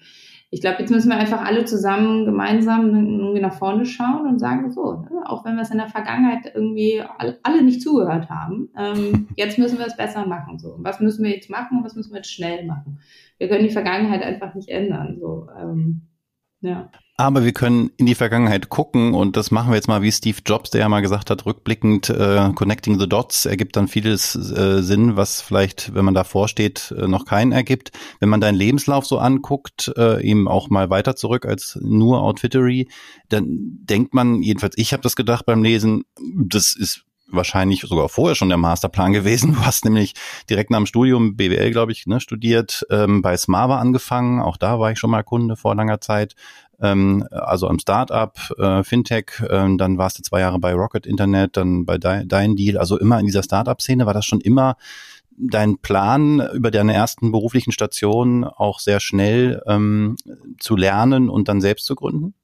ich 0.55 0.61
glaube, 0.61 0.81
jetzt 0.81 0.91
müssen 0.91 1.09
wir 1.09 1.17
einfach 1.17 1.43
alle 1.43 1.65
zusammen 1.65 2.27
gemeinsam 2.27 2.95
irgendwie 2.95 3.41
nach 3.41 3.55
vorne 3.55 3.87
schauen 3.87 4.27
und 4.27 4.39
sagen, 4.39 4.71
so, 4.71 4.97
ne, 4.97 5.23
auch 5.25 5.47
wenn 5.47 5.55
wir 5.55 5.63
es 5.63 5.71
in 5.71 5.79
der 5.79 5.89
Vergangenheit 5.89 6.53
irgendwie 6.55 7.03
alle 7.43 7.63
nicht 7.63 7.81
zugehört 7.81 8.29
haben, 8.29 8.69
ähm, 8.77 9.29
jetzt 9.35 9.59
müssen 9.59 9.79
wir 9.79 9.87
es 9.87 9.97
besser 9.97 10.27
machen. 10.27 10.59
So, 10.59 10.77
was 10.81 11.01
müssen 11.01 11.25
wir 11.25 11.31
jetzt 11.31 11.49
machen 11.49 11.79
und 11.79 11.85
was 11.85 11.97
müssen 11.97 12.13
wir 12.13 12.19
jetzt 12.19 12.31
schnell 12.31 12.67
machen? 12.67 12.99
Wir 13.39 13.49
können 13.49 13.65
die 13.65 13.73
Vergangenheit 13.73 14.23
einfach 14.23 14.55
nicht 14.55 14.69
ändern. 14.69 15.17
So, 15.19 15.49
ähm, 15.59 16.03
ja. 16.61 16.91
Aber 17.23 17.45
wir 17.45 17.53
können 17.53 17.93
in 17.99 18.07
die 18.07 18.17
Vergangenheit 18.17 18.69
gucken 18.69 19.15
und 19.15 19.37
das 19.37 19.53
machen 19.53 19.71
wir 19.71 19.77
jetzt 19.77 19.87
mal 19.87 20.03
wie 20.03 20.11
Steve 20.11 20.39
Jobs, 20.45 20.71
der 20.71 20.81
ja 20.81 20.89
mal 20.89 21.03
gesagt 21.03 21.31
hat, 21.31 21.47
rückblickend 21.47 22.11
äh, 22.11 22.51
Connecting 22.53 22.99
the 22.99 23.09
Dots 23.09 23.47
ergibt 23.47 23.77
dann 23.77 23.87
vieles 23.87 24.35
äh, 24.35 24.83
Sinn, 24.83 25.15
was 25.15 25.41
vielleicht, 25.41 25.95
wenn 25.95 26.05
man 26.05 26.15
davor 26.15 26.49
steht, 26.49 26.93
äh, 26.99 27.07
noch 27.07 27.25
keinen 27.25 27.53
ergibt. 27.53 27.93
Wenn 28.19 28.29
man 28.29 28.41
deinen 28.41 28.57
Lebenslauf 28.57 29.07
so 29.07 29.19
anguckt, 29.19 29.93
äh, 29.97 30.21
eben 30.21 30.49
auch 30.49 30.69
mal 30.69 30.91
weiter 30.91 31.15
zurück 31.15 31.47
als 31.47 31.79
nur 31.81 32.21
Outfittery, 32.23 32.89
dann 33.29 33.47
denkt 33.85 34.15
man, 34.15 34.43
jedenfalls 34.43 34.75
ich 34.77 34.93
habe 34.93 35.05
das 35.05 35.15
gedacht 35.15 35.47
beim 35.47 35.63
Lesen, 35.63 36.03
das 36.19 36.75
ist 36.75 37.05
wahrscheinlich 37.29 37.83
sogar 37.83 38.09
vorher 38.09 38.35
schon 38.35 38.49
der 38.49 38.59
Masterplan 38.59 39.13
gewesen. 39.13 39.53
Du 39.55 39.61
hast 39.65 39.85
nämlich 39.85 40.15
direkt 40.51 40.71
nach 40.71 40.79
dem 40.79 40.87
Studium 40.87 41.37
BWL, 41.37 41.71
glaube 41.71 41.93
ich, 41.93 42.07
ne, 42.07 42.21
studiert, 42.21 42.85
ähm, 42.91 43.23
bei 43.23 43.37
Smava 43.37 43.79
angefangen. 43.79 44.41
Auch 44.41 44.57
da 44.57 44.79
war 44.79 44.91
ich 44.91 44.99
schon 44.99 45.11
mal 45.11 45.23
Kunde 45.23 45.57
vor 45.57 45.75
langer 45.75 46.01
Zeit 46.01 46.35
ähm, 46.83 47.27
also 47.31 47.69
am 47.69 47.79
Startup, 47.79 48.37
äh, 48.59 48.83
Fintech, 48.83 49.41
äh, 49.41 49.77
dann 49.77 49.99
warst 49.99 50.19
du 50.19 50.23
zwei 50.23 50.41
Jahre 50.41 50.59
bei 50.59 50.75
Rocket 50.75 51.07
Internet, 51.07 51.57
dann 51.57 51.87
bei 51.87 51.99
Dein, 51.99 52.29
Dein 52.29 52.57
Deal, 52.57 52.77
also 52.77 52.99
immer 52.99 53.19
in 53.19 53.27
dieser 53.27 53.43
Startup-Szene, 53.43 54.05
war 54.07 54.15
das 54.15 54.27
schon 54.27 54.41
immer 54.41 54.77
dein 55.37 55.79
Plan 55.79 56.47
über 56.53 56.71
deine 56.71 56.95
ersten 56.95 57.33
beruflichen 57.33 57.73
Stationen 57.73 58.45
auch 58.45 58.81
sehr 58.81 59.01
schnell 59.01 59.63
ähm, 59.67 60.17
zu 60.59 60.77
lernen 60.77 61.29
und 61.31 61.49
dann 61.49 61.61
selbst 61.61 61.87
zu 61.87 61.95
gründen? 61.95 62.35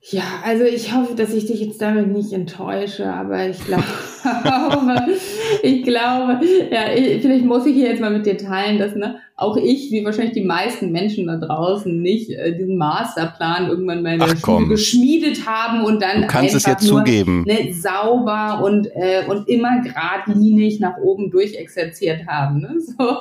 Ja, 0.00 0.22
also 0.44 0.64
ich 0.64 0.94
hoffe, 0.94 1.14
dass 1.14 1.34
ich 1.34 1.46
dich 1.46 1.60
jetzt 1.60 1.82
damit 1.82 2.08
nicht 2.08 2.32
enttäusche, 2.32 3.12
aber 3.12 3.48
ich 3.48 3.58
glaube, 3.64 3.84
ich 5.62 5.82
glaube, 5.82 6.40
ja, 6.70 6.80
vielleicht 7.20 7.44
muss 7.44 7.66
ich 7.66 7.74
hier 7.74 7.90
jetzt 7.90 8.00
mal 8.00 8.10
mit 8.10 8.26
dir 8.26 8.36
teilen, 8.36 8.78
dass 8.78 8.94
ne, 8.94 9.16
auch 9.38 9.56
ich, 9.56 9.92
wie 9.92 10.04
wahrscheinlich 10.04 10.32
die 10.32 10.42
meisten 10.42 10.90
Menschen 10.90 11.28
da 11.28 11.36
draußen, 11.36 12.02
nicht 12.02 12.30
äh, 12.30 12.56
diesen 12.56 12.76
Masterplan 12.76 13.68
irgendwann 13.68 14.02
mal 14.02 14.14
in 14.14 14.18
der 14.18 14.36
Schule 14.36 14.66
geschmiedet 14.66 15.46
haben 15.46 15.84
und 15.84 16.02
dann 16.02 16.22
du 16.22 16.26
kannst 16.26 16.56
es 16.56 16.66
jetzt 16.66 16.90
nur, 16.90 17.04
zugeben. 17.04 17.44
Ne, 17.46 17.72
sauber 17.72 18.64
und, 18.64 18.88
äh, 18.96 19.22
und 19.28 19.48
immer 19.48 19.80
geradlinig 19.80 20.80
nach 20.80 20.96
oben 20.98 21.30
durchexerziert 21.30 22.26
haben. 22.26 22.60
Ne? 22.60 22.76
So, 22.98 23.20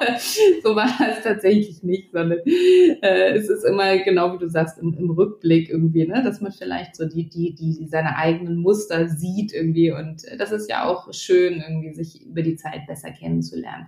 so 0.63 0.75
war 0.75 0.87
es 0.87 1.23
tatsächlich 1.23 1.83
nicht, 1.83 2.11
sondern 2.11 2.39
äh, 2.45 3.33
es 3.33 3.49
ist 3.49 3.63
immer 3.63 3.97
genau 3.97 4.33
wie 4.33 4.39
du 4.39 4.49
sagst, 4.49 4.79
im, 4.79 4.95
im 4.97 5.11
Rückblick 5.11 5.69
irgendwie, 5.69 6.07
ne? 6.07 6.23
dass 6.23 6.41
man 6.41 6.51
vielleicht 6.51 6.95
so 6.95 7.05
die, 7.05 7.29
die, 7.29 7.53
die 7.53 7.87
seine 7.87 8.15
eigenen 8.17 8.57
Muster 8.57 9.07
sieht 9.07 9.53
irgendwie 9.53 9.91
und 9.91 10.23
äh, 10.25 10.37
das 10.37 10.51
ist 10.51 10.69
ja 10.69 10.85
auch 10.85 10.86
schön, 11.11 11.61
irgendwie 11.61 11.93
sich 11.93 12.25
über 12.25 12.41
die 12.41 12.55
Zeit 12.55 12.87
besser 12.87 13.11
kennenzulernen. 13.11 13.87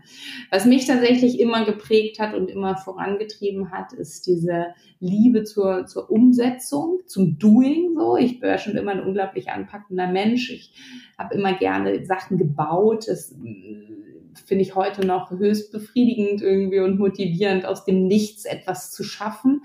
Was 0.51 0.65
mich 0.65 0.85
tatsächlich 0.85 1.39
immer 1.39 1.65
geprägt 1.65 2.19
hat 2.19 2.33
und 2.33 2.49
immer 2.49 2.77
vorangetrieben 2.77 3.71
hat, 3.71 3.93
ist 3.93 4.27
diese 4.27 4.67
Liebe 4.99 5.43
zur, 5.43 5.85
zur 5.85 6.09
Umsetzung, 6.11 6.99
zum 7.05 7.37
Doing 7.37 7.93
so. 7.95 8.17
Ich 8.17 8.39
bin 8.39 8.49
ja 8.49 8.57
schon 8.57 8.75
immer 8.75 8.91
ein 8.91 9.03
unglaublich 9.03 9.49
anpackender 9.49 10.07
Mensch. 10.07 10.51
Ich 10.51 10.73
habe 11.17 11.35
immer 11.35 11.53
gerne 11.53 12.05
Sachen 12.05 12.37
gebaut. 12.37 13.07
Das 13.07 13.33
mm, 13.35 14.35
finde 14.45 14.63
ich 14.63 14.75
heute 14.75 15.05
noch 15.05 15.31
höchst 15.31 15.71
befriedigend 15.71 16.41
irgendwie 16.41 16.79
und 16.79 16.99
motivierend, 16.99 17.65
aus 17.65 17.85
dem 17.85 18.07
Nichts 18.07 18.45
etwas 18.45 18.91
zu 18.91 19.03
schaffen. 19.03 19.61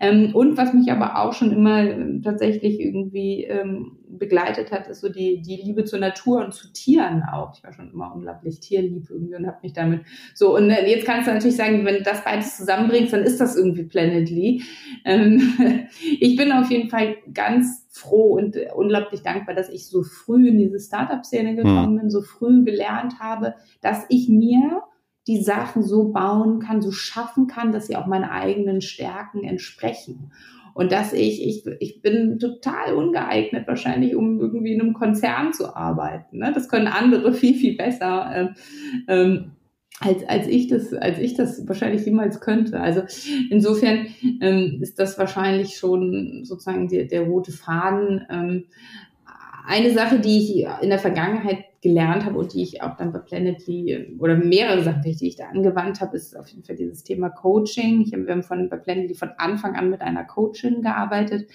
Ähm, 0.00 0.34
und 0.34 0.56
was 0.56 0.72
mich 0.72 0.90
aber 0.90 1.18
auch 1.18 1.34
schon 1.34 1.52
immer 1.52 1.82
äh, 1.82 2.20
tatsächlich 2.22 2.80
irgendwie 2.80 3.44
ähm, 3.44 3.98
begleitet 4.08 4.72
hat, 4.72 4.88
ist 4.88 5.02
so 5.02 5.10
die, 5.10 5.42
die 5.42 5.56
Liebe 5.56 5.84
zur 5.84 5.98
Natur 5.98 6.42
und 6.42 6.54
zu 6.54 6.72
Tieren 6.72 7.22
auch. 7.22 7.54
Ich 7.54 7.62
war 7.62 7.72
schon 7.72 7.92
immer 7.92 8.14
unglaublich 8.14 8.60
tierlieb 8.60 9.10
irgendwie 9.10 9.34
und 9.34 9.46
habe 9.46 9.58
mich 9.62 9.74
damit 9.74 10.00
so. 10.34 10.56
Und 10.56 10.70
äh, 10.70 10.88
jetzt 10.88 11.04
kannst 11.04 11.28
du 11.28 11.32
natürlich 11.32 11.56
sagen, 11.56 11.84
wenn 11.84 11.96
du 11.96 12.02
das 12.02 12.24
beides 12.24 12.56
zusammenbringst, 12.56 13.12
dann 13.12 13.22
ist 13.22 13.40
das 13.40 13.56
irgendwie 13.56 13.84
Planetly. 13.84 14.62
Ähm, 15.04 15.86
ich 16.20 16.34
bin 16.36 16.50
auf 16.50 16.70
jeden 16.70 16.88
Fall 16.88 17.16
ganz 17.34 17.86
froh 17.90 18.38
und 18.38 18.56
äh, 18.56 18.68
unglaublich 18.74 19.22
dankbar, 19.22 19.54
dass 19.54 19.68
ich 19.68 19.86
so 19.86 20.02
früh 20.02 20.48
in 20.48 20.58
diese 20.58 20.80
Startup-Szene 20.80 21.56
gekommen 21.56 21.96
hm. 21.96 21.98
bin, 21.98 22.10
so 22.10 22.22
früh 22.22 22.64
gelernt 22.64 23.20
habe, 23.20 23.54
dass 23.82 24.06
ich 24.08 24.30
mir 24.30 24.82
die 25.26 25.42
Sachen 25.42 25.82
so 25.82 26.12
bauen 26.12 26.60
kann, 26.60 26.82
so 26.82 26.92
schaffen 26.92 27.46
kann, 27.46 27.72
dass 27.72 27.86
sie 27.86 27.96
auch 27.96 28.06
meinen 28.06 28.24
eigenen 28.24 28.80
Stärken 28.80 29.44
entsprechen. 29.44 30.32
Und 30.72 30.92
dass 30.92 31.12
ich, 31.12 31.46
ich, 31.46 31.66
ich 31.80 32.00
bin 32.00 32.38
total 32.38 32.94
ungeeignet 32.94 33.66
wahrscheinlich, 33.66 34.14
um 34.14 34.40
irgendwie 34.40 34.72
in 34.72 34.80
einem 34.80 34.92
Konzern 34.94 35.52
zu 35.52 35.74
arbeiten. 35.76 36.38
Ne? 36.38 36.52
Das 36.54 36.68
können 36.68 36.86
andere 36.86 37.32
viel, 37.34 37.54
viel 37.54 37.76
besser. 37.76 38.30
Ähm, 38.34 38.54
ähm, 39.08 39.50
als, 40.00 40.26
als 40.26 40.46
ich 40.46 40.68
das, 40.68 40.94
als 40.94 41.18
ich 41.18 41.34
das 41.34 41.68
wahrscheinlich 41.68 42.06
jemals 42.06 42.40
könnte. 42.40 42.80
Also 42.80 43.02
insofern 43.50 44.06
ähm, 44.40 44.78
ist 44.80 44.98
das 44.98 45.18
wahrscheinlich 45.18 45.76
schon 45.76 46.44
sozusagen 46.44 46.88
der, 46.88 47.04
der 47.04 47.22
rote 47.22 47.52
Faden. 47.52 48.26
Ähm, 48.30 48.64
eine 49.66 49.92
Sache, 49.92 50.18
die 50.18 50.38
ich 50.38 50.66
in 50.82 50.88
der 50.88 50.98
Vergangenheit 50.98 51.64
gelernt 51.82 52.26
habe 52.26 52.38
und 52.38 52.52
die 52.52 52.62
ich 52.62 52.82
auch 52.82 52.96
dann 52.96 53.12
bei 53.12 53.20
Planetly 53.20 54.16
oder 54.18 54.36
mehrere 54.36 54.82
Sachen, 54.82 55.02
die 55.02 55.26
ich 55.26 55.36
da 55.36 55.46
angewandt 55.46 56.00
habe, 56.00 56.16
ist 56.16 56.36
auf 56.36 56.48
jeden 56.48 56.62
Fall 56.62 56.76
dieses 56.76 57.04
Thema 57.04 57.30
Coaching. 57.30 58.02
Ich 58.02 58.12
habe, 58.12 58.26
wir 58.26 58.34
haben 58.34 58.42
von, 58.42 58.68
bei 58.68 58.76
Planetly 58.76 59.14
von 59.14 59.30
Anfang 59.38 59.76
an 59.76 59.88
mit 59.88 60.02
einer 60.02 60.24
Coachin 60.24 60.82
gearbeitet. 60.82 61.48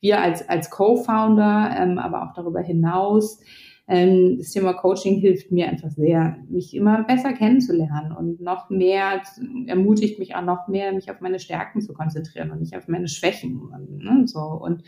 Wir 0.00 0.20
als, 0.20 0.48
als 0.48 0.70
Co-Founder, 0.70 1.74
ähm, 1.76 1.98
aber 1.98 2.22
auch 2.22 2.34
darüber 2.34 2.60
hinaus. 2.60 3.40
Ähm, 3.88 4.38
das 4.38 4.52
Thema 4.52 4.74
Coaching 4.74 5.18
hilft 5.18 5.50
mir 5.50 5.68
einfach 5.68 5.90
sehr, 5.90 6.38
mich 6.48 6.74
immer 6.74 7.02
besser 7.02 7.32
kennenzulernen 7.32 8.12
und 8.12 8.40
noch 8.40 8.70
mehr, 8.70 9.22
ermutigt 9.66 10.18
mich 10.18 10.36
auch 10.36 10.44
noch 10.44 10.68
mehr, 10.68 10.92
mich 10.92 11.10
auf 11.10 11.20
meine 11.20 11.40
Stärken 11.40 11.80
zu 11.80 11.92
konzentrieren 11.92 12.50
und 12.50 12.60
nicht 12.60 12.76
auf 12.76 12.86
meine 12.86 13.08
Schwächen. 13.08 13.60
Und, 13.60 13.98
ne, 13.98 14.26
so. 14.26 14.40
und 14.40 14.84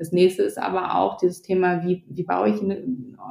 das 0.00 0.12
nächste 0.12 0.44
ist 0.44 0.56
aber 0.56 0.94
auch 0.94 1.18
dieses 1.18 1.42
Thema, 1.42 1.84
wie, 1.84 2.02
wie 2.08 2.22
baue 2.22 2.48
ich 2.48 2.62
eine 2.62 2.82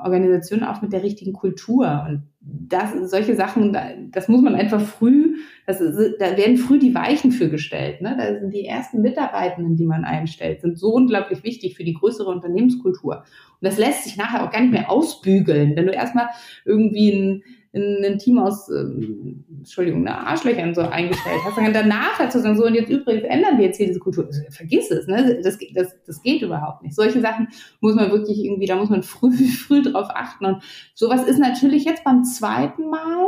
Organisation 0.03 0.63
auf 0.63 0.83
mit 0.83 0.93
der 0.93 1.01
richtigen 1.01 1.33
Kultur? 1.33 2.05
Und 2.07 2.27
das, 2.41 2.91
solche 3.09 3.35
Sachen, 3.35 3.75
das 4.11 4.27
muss 4.27 4.43
man 4.43 4.53
einfach 4.53 4.79
früh, 4.79 5.37
das 5.65 5.81
ist, 5.81 6.17
da 6.19 6.37
werden 6.37 6.57
früh 6.57 6.77
die 6.77 6.93
Weichen 6.93 7.31
für 7.31 7.49
gestellt. 7.49 8.01
Ne? 8.01 8.15
Da 8.15 8.39
sind 8.39 8.53
die 8.53 8.65
ersten 8.65 9.01
Mitarbeitenden, 9.01 9.77
die 9.77 9.87
man 9.87 10.03
einstellt, 10.03 10.61
sind 10.61 10.77
so 10.77 10.93
unglaublich 10.93 11.43
wichtig 11.43 11.75
für 11.75 11.83
die 11.83 11.95
größere 11.95 12.29
Unternehmenskultur. 12.29 13.15
Und 13.15 13.67
das 13.67 13.79
lässt 13.79 14.03
sich 14.03 14.15
nachher 14.15 14.43
auch 14.43 14.51
gar 14.51 14.61
nicht 14.61 14.71
mehr 14.71 14.91
ausbügeln. 14.91 15.75
Wenn 15.75 15.87
du 15.87 15.91
erstmal 15.91 16.27
irgendwie 16.65 17.11
ein 17.11 17.43
ein 17.73 18.17
Team 18.17 18.39
aus, 18.39 18.67
ähm, 18.69 19.43
Entschuldigung, 19.59 20.03
ne, 20.03 20.17
Arschlöchern 20.17 20.73
so 20.73 20.81
eingestellt 20.81 21.37
hast, 21.45 21.57
dann 21.57 21.73
danach 21.73 22.17
halt 22.17 22.31
zu 22.31 22.39
sagen, 22.39 22.57
so 22.57 22.65
und 22.65 22.73
jetzt 22.73 22.89
übrigens 22.89 23.23
ändern 23.23 23.57
wir 23.57 23.65
jetzt 23.65 23.77
hier 23.77 23.87
diese 23.87 23.99
Kultur. 23.99 24.25
Also, 24.25 24.41
vergiss 24.49 24.89
es, 24.89 25.07
ne? 25.07 25.39
Das, 25.43 25.59
das, 25.75 25.95
das 26.05 26.21
geht 26.23 26.41
überhaupt 26.41 26.81
nicht. 26.81 26.95
Solche 26.95 27.21
Sachen 27.21 27.47
muss 27.79 27.95
man 27.95 28.11
wirklich 28.11 28.43
irgendwie, 28.43 28.65
da 28.65 28.75
muss 28.75 28.89
man 28.89 29.03
früh, 29.03 29.31
früh 29.67 29.83
drauf 29.83 30.07
achten. 30.09 30.45
Und 30.45 30.63
sowas 30.95 31.27
ist 31.27 31.39
natürlich 31.39 31.85
jetzt 31.85 32.03
beim 32.03 32.23
zweiten 32.23 32.89
Mal 32.89 33.27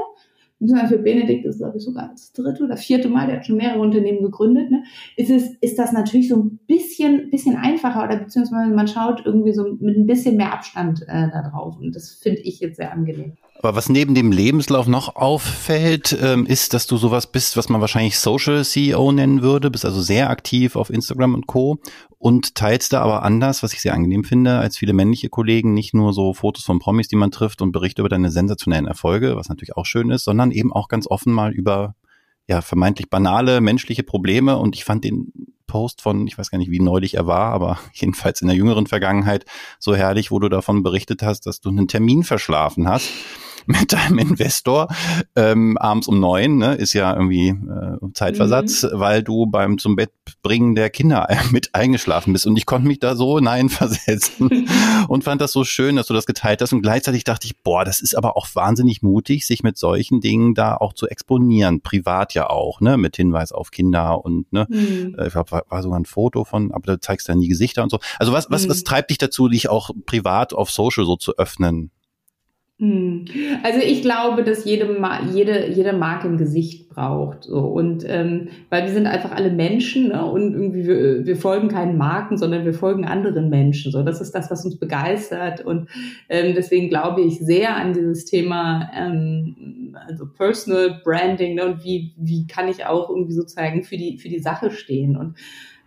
für 0.88 1.00
Benedikt 1.00 1.46
ist, 1.46 1.58
glaube 1.58 1.78
ich, 1.78 1.84
sogar 1.84 2.10
das 2.10 2.34
dritte 2.34 2.64
oder 2.64 2.78
vierte 2.78 3.10
Mal, 3.10 3.26
der 3.26 3.38
hat 3.38 3.48
schon 3.48 3.58
mehrere 3.58 3.80
Unternehmen 3.80 4.22
gegründet, 4.22 4.70
ne, 4.70 4.84
ist, 5.18 5.32
es, 5.32 5.56
ist 5.60 5.80
das 5.80 5.92
natürlich 5.92 6.30
so 6.30 6.38
ein 6.38 6.60
bisschen, 6.68 7.32
bisschen 7.32 7.56
einfacher 7.56 8.04
oder 8.04 8.18
beziehungsweise 8.18 8.72
man 8.72 8.88
schaut 8.88 9.26
irgendwie 9.26 9.54
so 9.54 9.76
mit 9.80 9.98
ein 9.98 10.06
bisschen 10.06 10.38
mehr 10.38 10.54
Abstand 10.54 11.02
äh, 11.08 11.30
da 11.32 11.50
drauf. 11.50 11.80
Und 11.80 11.96
das 11.96 12.12
finde 12.12 12.42
ich 12.42 12.60
jetzt 12.60 12.78
sehr 12.78 12.92
angenehm. 12.92 13.34
Aber 13.64 13.76
was 13.76 13.90
neben 13.90 14.16
dem 14.16 14.32
Lebenslauf 14.32 14.88
noch 14.88 15.16
auffällt, 15.16 16.18
ähm, 16.20 16.48
ist, 16.48 16.74
dass 16.74 16.88
du 16.88 16.98
sowas 16.98 17.28
bist, 17.28 17.58
was 17.58 17.70
man 17.70 17.80
wahrscheinlich 17.80 18.18
Social 18.18 18.66
CEO 18.66 19.12
nennen 19.12 19.44
würde, 19.44 19.70
bist 19.70 19.86
also 19.86 20.02
sehr 20.02 20.32
aktiv 20.32 20.76
auf 20.76 20.90
Instagram 20.90 21.36
und 21.36 21.46
Co. 21.46 21.78
und 22.18 22.56
teilst 22.56 22.92
da 22.92 23.02
aber 23.02 23.22
anders, 23.22 23.62
was 23.62 23.74
ich 23.74 23.82
sehr 23.82 23.94
angenehm 23.94 24.24
finde, 24.24 24.58
als 24.58 24.78
viele 24.78 24.94
männliche 24.94 25.30
Kollegen, 25.30 25.76
nicht 25.76 25.94
nur 25.94 26.12
so 26.12 26.34
Fotos 26.34 26.64
von 26.64 26.80
Promis, 26.80 27.08
die 27.08 27.16
man 27.16 27.30
trifft 27.30 27.62
und 27.62 27.72
Berichte 27.72 28.02
über 28.02 28.10
deine 28.10 28.32
sensationellen 28.32 28.88
Erfolge, 28.88 29.36
was 29.36 29.48
natürlich 29.48 29.78
auch 29.78 29.86
schön 29.86 30.10
ist, 30.10 30.24
sondern 30.24 30.50
eben 30.50 30.74
auch 30.74 30.88
ganz 30.88 31.06
offen 31.06 31.32
mal 31.32 31.52
über 31.52 31.94
ja 32.48 32.62
vermeintlich 32.62 33.12
banale 33.12 33.62
menschliche 33.62 34.02
Probleme. 34.02 34.58
Und 34.58 34.76
ich 34.76 34.86
fand 34.86 35.04
den 35.04 35.32
Post 35.68 36.02
von, 36.02 36.26
ich 36.26 36.36
weiß 36.36 36.50
gar 36.50 36.58
nicht, 36.58 36.72
wie 36.72 36.80
neulich 36.80 37.14
er 37.14 37.28
war, 37.28 37.54
aber 37.54 37.78
jedenfalls 37.94 38.42
in 38.42 38.48
der 38.48 38.58
jüngeren 38.58 38.88
Vergangenheit 38.88 39.46
so 39.78 39.96
herrlich, 39.96 40.32
wo 40.32 40.40
du 40.40 40.50
davon 40.50 40.82
berichtet 40.82 41.22
hast, 41.22 41.46
dass 41.46 41.62
du 41.62 41.70
einen 41.70 41.88
Termin 41.88 42.24
verschlafen 42.24 42.90
hast 42.90 43.12
mit 43.66 43.94
deinem 43.94 44.20
Investor 44.20 44.88
ähm, 45.36 45.78
abends 45.78 46.08
um 46.08 46.20
neun, 46.20 46.58
ne, 46.58 46.76
ist 46.76 46.94
ja 46.94 47.14
irgendwie 47.14 47.50
äh, 47.50 48.14
Zeitversatz, 48.14 48.84
mhm. 48.84 48.90
weil 48.94 49.24
du 49.24 49.46
beim 49.46 49.78
zum 49.78 49.96
Bett 49.96 50.12
bringen 50.42 50.76
der 50.76 50.90
Kinder 50.90 51.28
mit 51.52 51.74
eingeschlafen 51.74 52.34
bist. 52.34 52.46
Und 52.48 52.58
ich 52.58 52.66
konnte 52.66 52.88
mich 52.88 53.00
da 53.00 53.16
so 53.16 53.38
hineinversetzen 53.38 54.68
und 55.08 55.24
fand 55.24 55.42
das 55.42 55.52
so 55.52 55.64
schön, 55.64 55.96
dass 55.96 56.08
du 56.08 56.14
das 56.14 56.26
geteilt 56.26 56.62
hast. 56.62 56.74
Und 56.74 56.82
gleichzeitig 56.82 57.24
dachte 57.24 57.48
ich, 57.48 57.62
boah, 57.64 57.86
das 57.86 58.02
ist 58.02 58.16
aber 58.16 58.38
auch 58.38 58.48
wahnsinnig 58.54 59.02
mutig, 59.02 59.46
sich 59.46 59.64
mit 59.64 59.78
solchen 59.78 60.22
Dingen 60.22 60.54
da 60.54 60.76
auch 60.76 60.94
zu 60.94 61.08
exponieren, 61.08 61.82
privat 61.82 62.34
ja 62.34 62.50
auch, 62.50 62.82
ne, 62.82 62.98
mit 62.98 63.16
Hinweis 63.16 63.52
auf 63.52 63.72
Kinder 63.72 64.24
und 64.24 64.52
ne, 64.52 64.68
mhm. 64.70 65.16
Äh, 65.18 65.28
ich 65.28 65.34
glaube, 65.34 65.52
war, 65.52 65.64
war 65.70 65.84
sogar 65.84 66.00
ein 66.00 66.06
Foto 66.06 66.44
von, 66.44 66.72
aber 66.72 66.94
da 66.94 67.02
zeigst 67.02 67.28
du 67.28 67.32
dann 67.32 67.42
die 67.42 67.48
Gesichter 67.48 67.84
und 67.84 67.90
so. 67.90 68.00
Also 68.20 68.34
was, 68.34 68.50
was, 68.50 68.66
mhm. 68.66 68.70
was 68.70 68.84
treibt 68.84 69.10
dich 69.10 69.18
dazu, 69.18 69.48
dich 69.48 69.70
auch 69.70 69.92
privat 70.06 70.54
auf 70.54 70.72
Social 70.72 71.06
so 71.06 71.16
zu 71.16 71.38
öffnen? 71.38 71.92
Hm. 72.82 73.26
Also 73.62 73.80
ich 73.80 74.02
glaube, 74.02 74.44
dass 74.44 74.66
jede, 74.66 74.98
jede, 75.32 75.68
jede 75.70 75.94
Marke 75.94 76.28
ein 76.28 76.38
Gesicht 76.38 76.90
braucht. 76.90 77.44
So. 77.44 77.60
Und 77.60 78.04
ähm, 78.08 78.48
weil 78.72 78.86
wir 78.86 78.92
sind 78.92 79.06
einfach 79.06 79.34
alle 79.34 79.52
Menschen 79.52 80.08
ne? 80.08 80.26
und 80.26 80.54
irgendwie 80.54 80.88
wir, 80.88 81.24
wir 81.28 81.36
folgen 81.36 81.68
keinen 81.68 81.96
Marken, 81.96 82.38
sondern 82.38 82.66
wir 82.66 82.74
folgen 82.74 83.06
anderen 83.06 83.52
Menschen. 83.52 83.92
So, 83.92 84.02
das 84.02 84.20
ist 84.20 84.32
das, 84.32 84.50
was 84.50 84.66
uns 84.66 84.80
begeistert. 84.80 85.64
Und 85.64 85.90
ähm, 86.28 86.56
deswegen 86.56 86.90
glaube 86.90 87.22
ich 87.22 87.38
sehr 87.38 87.76
an 87.76 87.94
dieses 87.94 88.26
Thema, 88.26 88.90
ähm, 88.98 89.96
also 90.08 90.26
Personal 90.26 91.02
Branding 91.04 91.54
ne? 91.54 91.68
und 91.68 91.84
wie, 91.84 92.16
wie 92.18 92.48
kann 92.48 92.68
ich 92.68 92.88
auch 92.88 93.12
irgendwie 93.12 93.34
sozusagen 93.34 93.84
für 93.84 93.98
die, 93.98 94.18
für 94.18 94.30
die 94.30 94.40
Sache 94.40 94.72
stehen. 94.72 95.16
Und 95.16 95.36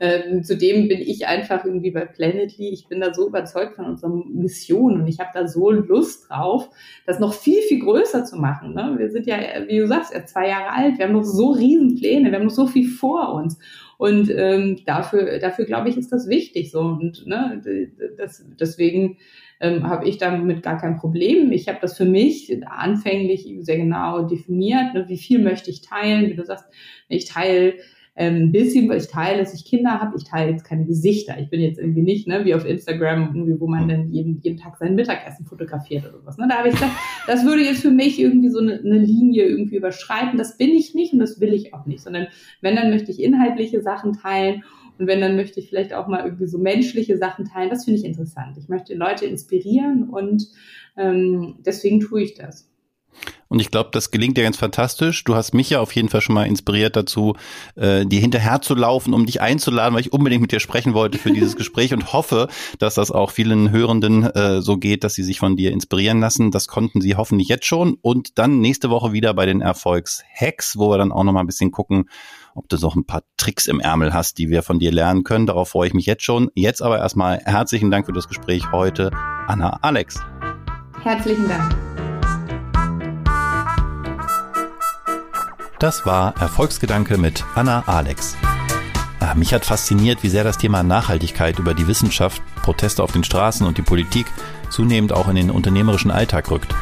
ähm, 0.00 0.42
zudem 0.42 0.88
bin 0.88 1.00
ich 1.00 1.26
einfach 1.26 1.64
irgendwie 1.64 1.90
bei 1.90 2.04
Planetly, 2.04 2.68
ich 2.68 2.88
bin 2.88 3.00
da 3.00 3.14
so 3.14 3.28
überzeugt 3.28 3.76
von 3.76 3.86
unserer 3.86 4.10
Mission 4.10 5.00
und 5.00 5.06
ich 5.06 5.20
habe 5.20 5.30
da 5.32 5.46
so 5.46 5.70
Lust 5.70 6.28
drauf, 6.28 6.68
das 7.06 7.20
noch 7.20 7.32
viel, 7.32 7.62
viel 7.62 7.80
größer 7.80 8.24
zu 8.24 8.36
machen. 8.36 8.74
Ne? 8.74 8.94
Wir 8.98 9.10
sind 9.10 9.26
ja, 9.26 9.36
wie 9.66 9.78
du 9.78 9.86
sagst, 9.86 10.12
ja 10.12 10.24
zwei 10.26 10.48
Jahre 10.48 10.70
alt, 10.70 10.98
wir 10.98 11.06
haben 11.06 11.12
noch 11.12 11.24
so 11.24 11.52
riesen 11.52 11.96
Pläne, 11.96 12.30
wir 12.30 12.38
haben 12.38 12.46
noch 12.46 12.50
so 12.50 12.66
viel 12.66 12.88
vor 12.88 13.34
uns. 13.34 13.58
Und 13.96 14.30
ähm, 14.30 14.80
dafür, 14.86 15.38
dafür 15.38 15.64
glaube 15.64 15.88
ich, 15.88 15.96
ist 15.96 16.12
das 16.12 16.28
wichtig 16.28 16.72
so. 16.72 16.80
Und 16.80 17.26
ne, 17.26 17.62
das, 18.18 18.44
deswegen 18.58 19.18
ähm, 19.60 19.88
habe 19.88 20.08
ich 20.08 20.18
damit 20.18 20.62
gar 20.62 20.78
kein 20.78 20.96
Problem. 20.96 21.52
Ich 21.52 21.68
habe 21.68 21.78
das 21.80 21.96
für 21.96 22.04
mich 22.04 22.54
anfänglich 22.66 23.48
sehr 23.60 23.76
genau 23.76 24.22
definiert, 24.22 24.94
ne, 24.94 25.04
wie 25.08 25.18
viel 25.18 25.38
möchte 25.38 25.70
ich 25.70 25.80
teilen, 25.80 26.28
wie 26.28 26.34
du 26.34 26.44
sagst, 26.44 26.66
ich 27.08 27.26
teile 27.26 27.74
ein 28.16 28.52
bisschen, 28.52 28.88
weil 28.88 28.98
ich 28.98 29.08
teile, 29.08 29.38
dass 29.38 29.54
ich 29.54 29.64
Kinder 29.64 30.00
habe. 30.00 30.16
Ich 30.16 30.24
teile 30.24 30.52
jetzt 30.52 30.64
keine 30.64 30.84
Gesichter. 30.84 31.36
Ich 31.40 31.50
bin 31.50 31.60
jetzt 31.60 31.78
irgendwie 31.78 32.02
nicht, 32.02 32.28
ne, 32.28 32.44
wie 32.44 32.54
auf 32.54 32.64
Instagram, 32.64 33.32
irgendwie, 33.34 33.58
wo 33.58 33.66
man 33.66 33.88
dann 33.88 34.12
jeden, 34.12 34.40
jeden 34.40 34.56
Tag 34.56 34.76
sein 34.76 34.94
Mittagessen 34.94 35.46
fotografiert 35.46 36.04
oder 36.04 36.20
sowas. 36.20 36.38
Ne? 36.38 36.46
Da 36.48 36.58
habe 36.58 36.68
ich 36.68 36.74
gesagt, 36.74 36.92
das 37.26 37.44
würde 37.44 37.62
jetzt 37.62 37.82
für 37.82 37.90
mich 37.90 38.20
irgendwie 38.20 38.50
so 38.50 38.60
eine, 38.60 38.78
eine 38.78 38.98
Linie 38.98 39.44
irgendwie 39.46 39.76
überschreiten. 39.76 40.38
Das 40.38 40.56
bin 40.56 40.70
ich 40.70 40.94
nicht 40.94 41.12
und 41.12 41.18
das 41.18 41.40
will 41.40 41.52
ich 41.52 41.74
auch 41.74 41.86
nicht, 41.86 42.02
sondern 42.02 42.28
wenn, 42.60 42.76
dann 42.76 42.90
möchte 42.90 43.10
ich 43.10 43.20
inhaltliche 43.20 43.82
Sachen 43.82 44.12
teilen 44.12 44.62
und 44.98 45.08
wenn, 45.08 45.20
dann 45.20 45.34
möchte 45.34 45.58
ich 45.58 45.68
vielleicht 45.68 45.92
auch 45.92 46.06
mal 46.06 46.24
irgendwie 46.24 46.46
so 46.46 46.58
menschliche 46.58 47.18
Sachen 47.18 47.46
teilen. 47.46 47.70
Das 47.70 47.84
finde 47.84 47.98
ich 47.98 48.06
interessant. 48.06 48.56
Ich 48.58 48.68
möchte 48.68 48.94
Leute 48.94 49.26
inspirieren 49.26 50.08
und 50.08 50.46
ähm, 50.96 51.56
deswegen 51.66 51.98
tue 51.98 52.22
ich 52.22 52.34
das. 52.34 52.70
Und 53.48 53.60
ich 53.60 53.70
glaube, 53.70 53.90
das 53.92 54.10
gelingt 54.10 54.36
dir 54.36 54.42
ganz 54.42 54.56
fantastisch. 54.56 55.22
Du 55.24 55.34
hast 55.34 55.54
mich 55.54 55.70
ja 55.70 55.80
auf 55.80 55.94
jeden 55.94 56.08
Fall 56.08 56.20
schon 56.20 56.34
mal 56.34 56.46
inspiriert 56.46 56.96
dazu, 56.96 57.36
äh, 57.76 58.04
dir 58.04 58.20
hinterher 58.20 58.60
zu 58.60 58.74
laufen, 58.74 59.14
um 59.14 59.26
dich 59.26 59.40
einzuladen, 59.40 59.94
weil 59.94 60.00
ich 60.00 60.12
unbedingt 60.12 60.42
mit 60.42 60.52
dir 60.52 60.60
sprechen 60.60 60.94
wollte 60.94 61.18
für 61.18 61.30
dieses 61.30 61.56
Gespräch 61.56 61.92
und 61.92 62.12
hoffe, 62.12 62.48
dass 62.78 62.94
das 62.94 63.10
auch 63.10 63.30
vielen 63.30 63.70
Hörenden 63.70 64.24
äh, 64.24 64.60
so 64.60 64.76
geht, 64.76 65.04
dass 65.04 65.14
sie 65.14 65.22
sich 65.22 65.38
von 65.38 65.56
dir 65.56 65.72
inspirieren 65.72 66.20
lassen. 66.20 66.50
Das 66.50 66.66
konnten 66.66 67.00
sie 67.00 67.16
hoffentlich 67.16 67.48
jetzt 67.48 67.66
schon. 67.66 67.96
Und 68.02 68.38
dann 68.38 68.60
nächste 68.60 68.90
Woche 68.90 69.12
wieder 69.12 69.34
bei 69.34 69.46
den 69.46 69.60
Erfolgshacks, 69.60 70.76
wo 70.76 70.90
wir 70.90 70.98
dann 70.98 71.12
auch 71.12 71.22
noch 71.24 71.32
mal 71.32 71.40
ein 71.40 71.46
bisschen 71.46 71.70
gucken, 71.70 72.08
ob 72.54 72.68
du 72.68 72.76
noch 72.76 72.96
ein 72.96 73.04
paar 73.04 73.22
Tricks 73.36 73.66
im 73.66 73.80
Ärmel 73.80 74.12
hast, 74.12 74.38
die 74.38 74.48
wir 74.48 74.62
von 74.62 74.78
dir 74.78 74.92
lernen 74.92 75.24
können. 75.24 75.46
Darauf 75.46 75.70
freue 75.70 75.88
ich 75.88 75.94
mich 75.94 76.06
jetzt 76.06 76.24
schon. 76.24 76.50
Jetzt 76.54 76.82
aber 76.82 76.98
erstmal 76.98 77.38
herzlichen 77.44 77.90
Dank 77.90 78.06
für 78.06 78.12
das 78.12 78.28
Gespräch 78.28 78.70
heute, 78.72 79.10
Anna 79.46 79.78
Alex. 79.82 80.20
Herzlichen 81.02 81.48
Dank. 81.48 81.93
Das 85.84 86.06
war 86.06 86.34
Erfolgsgedanke 86.40 87.18
mit 87.18 87.44
Anna 87.54 87.82
Alex. 87.84 88.38
Ah, 89.20 89.34
mich 89.34 89.52
hat 89.52 89.66
fasziniert, 89.66 90.22
wie 90.22 90.30
sehr 90.30 90.42
das 90.42 90.56
Thema 90.56 90.82
Nachhaltigkeit 90.82 91.58
über 91.58 91.74
die 91.74 91.86
Wissenschaft, 91.86 92.40
Proteste 92.62 93.02
auf 93.02 93.12
den 93.12 93.22
Straßen 93.22 93.66
und 93.66 93.76
die 93.76 93.82
Politik 93.82 94.24
zunehmend 94.70 95.12
auch 95.12 95.28
in 95.28 95.36
den 95.36 95.50
unternehmerischen 95.50 96.10
Alltag 96.10 96.50
rückt. 96.50 96.74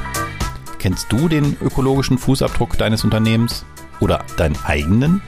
Kennst 0.79 1.11
du 1.11 1.29
den 1.29 1.57
ökologischen 1.61 2.17
Fußabdruck 2.17 2.79
deines 2.79 3.03
Unternehmens 3.03 3.65
oder 3.99 4.25
deinen 4.37 4.57
eigenen? 4.65 5.21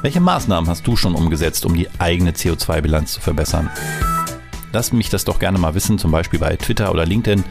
Welche 0.00 0.20
Maßnahmen 0.20 0.70
hast 0.70 0.86
du 0.86 0.96
schon 0.96 1.14
umgesetzt, 1.14 1.66
um 1.66 1.74
die 1.74 1.90
eigene 1.98 2.30
CO2-Bilanz 2.30 3.12
zu 3.12 3.20
verbessern? 3.20 3.68
Lass 4.72 4.94
mich 4.94 5.10
das 5.10 5.26
doch 5.26 5.38
gerne 5.38 5.58
mal 5.58 5.74
wissen, 5.74 5.98
zum 5.98 6.12
Beispiel 6.12 6.40
bei 6.40 6.56
Twitter 6.56 6.90
oder 6.90 7.04
LinkedIn, 7.04 7.44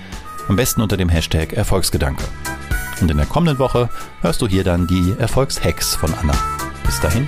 am 0.47 0.55
besten 0.55 0.81
unter 0.81 0.97
dem 0.97 1.09
Hashtag 1.09 1.53
Erfolgsgedanke. 1.53 2.23
Und 3.01 3.11
in 3.11 3.17
der 3.17 3.25
kommenden 3.25 3.59
Woche 3.59 3.89
hörst 4.21 4.41
du 4.41 4.47
hier 4.47 4.63
dann 4.63 4.87
die 4.87 5.15
Erfolgshacks 5.17 5.95
von 5.95 6.13
Anna. 6.13 6.33
Bis 6.83 6.99
dahin. 6.99 7.27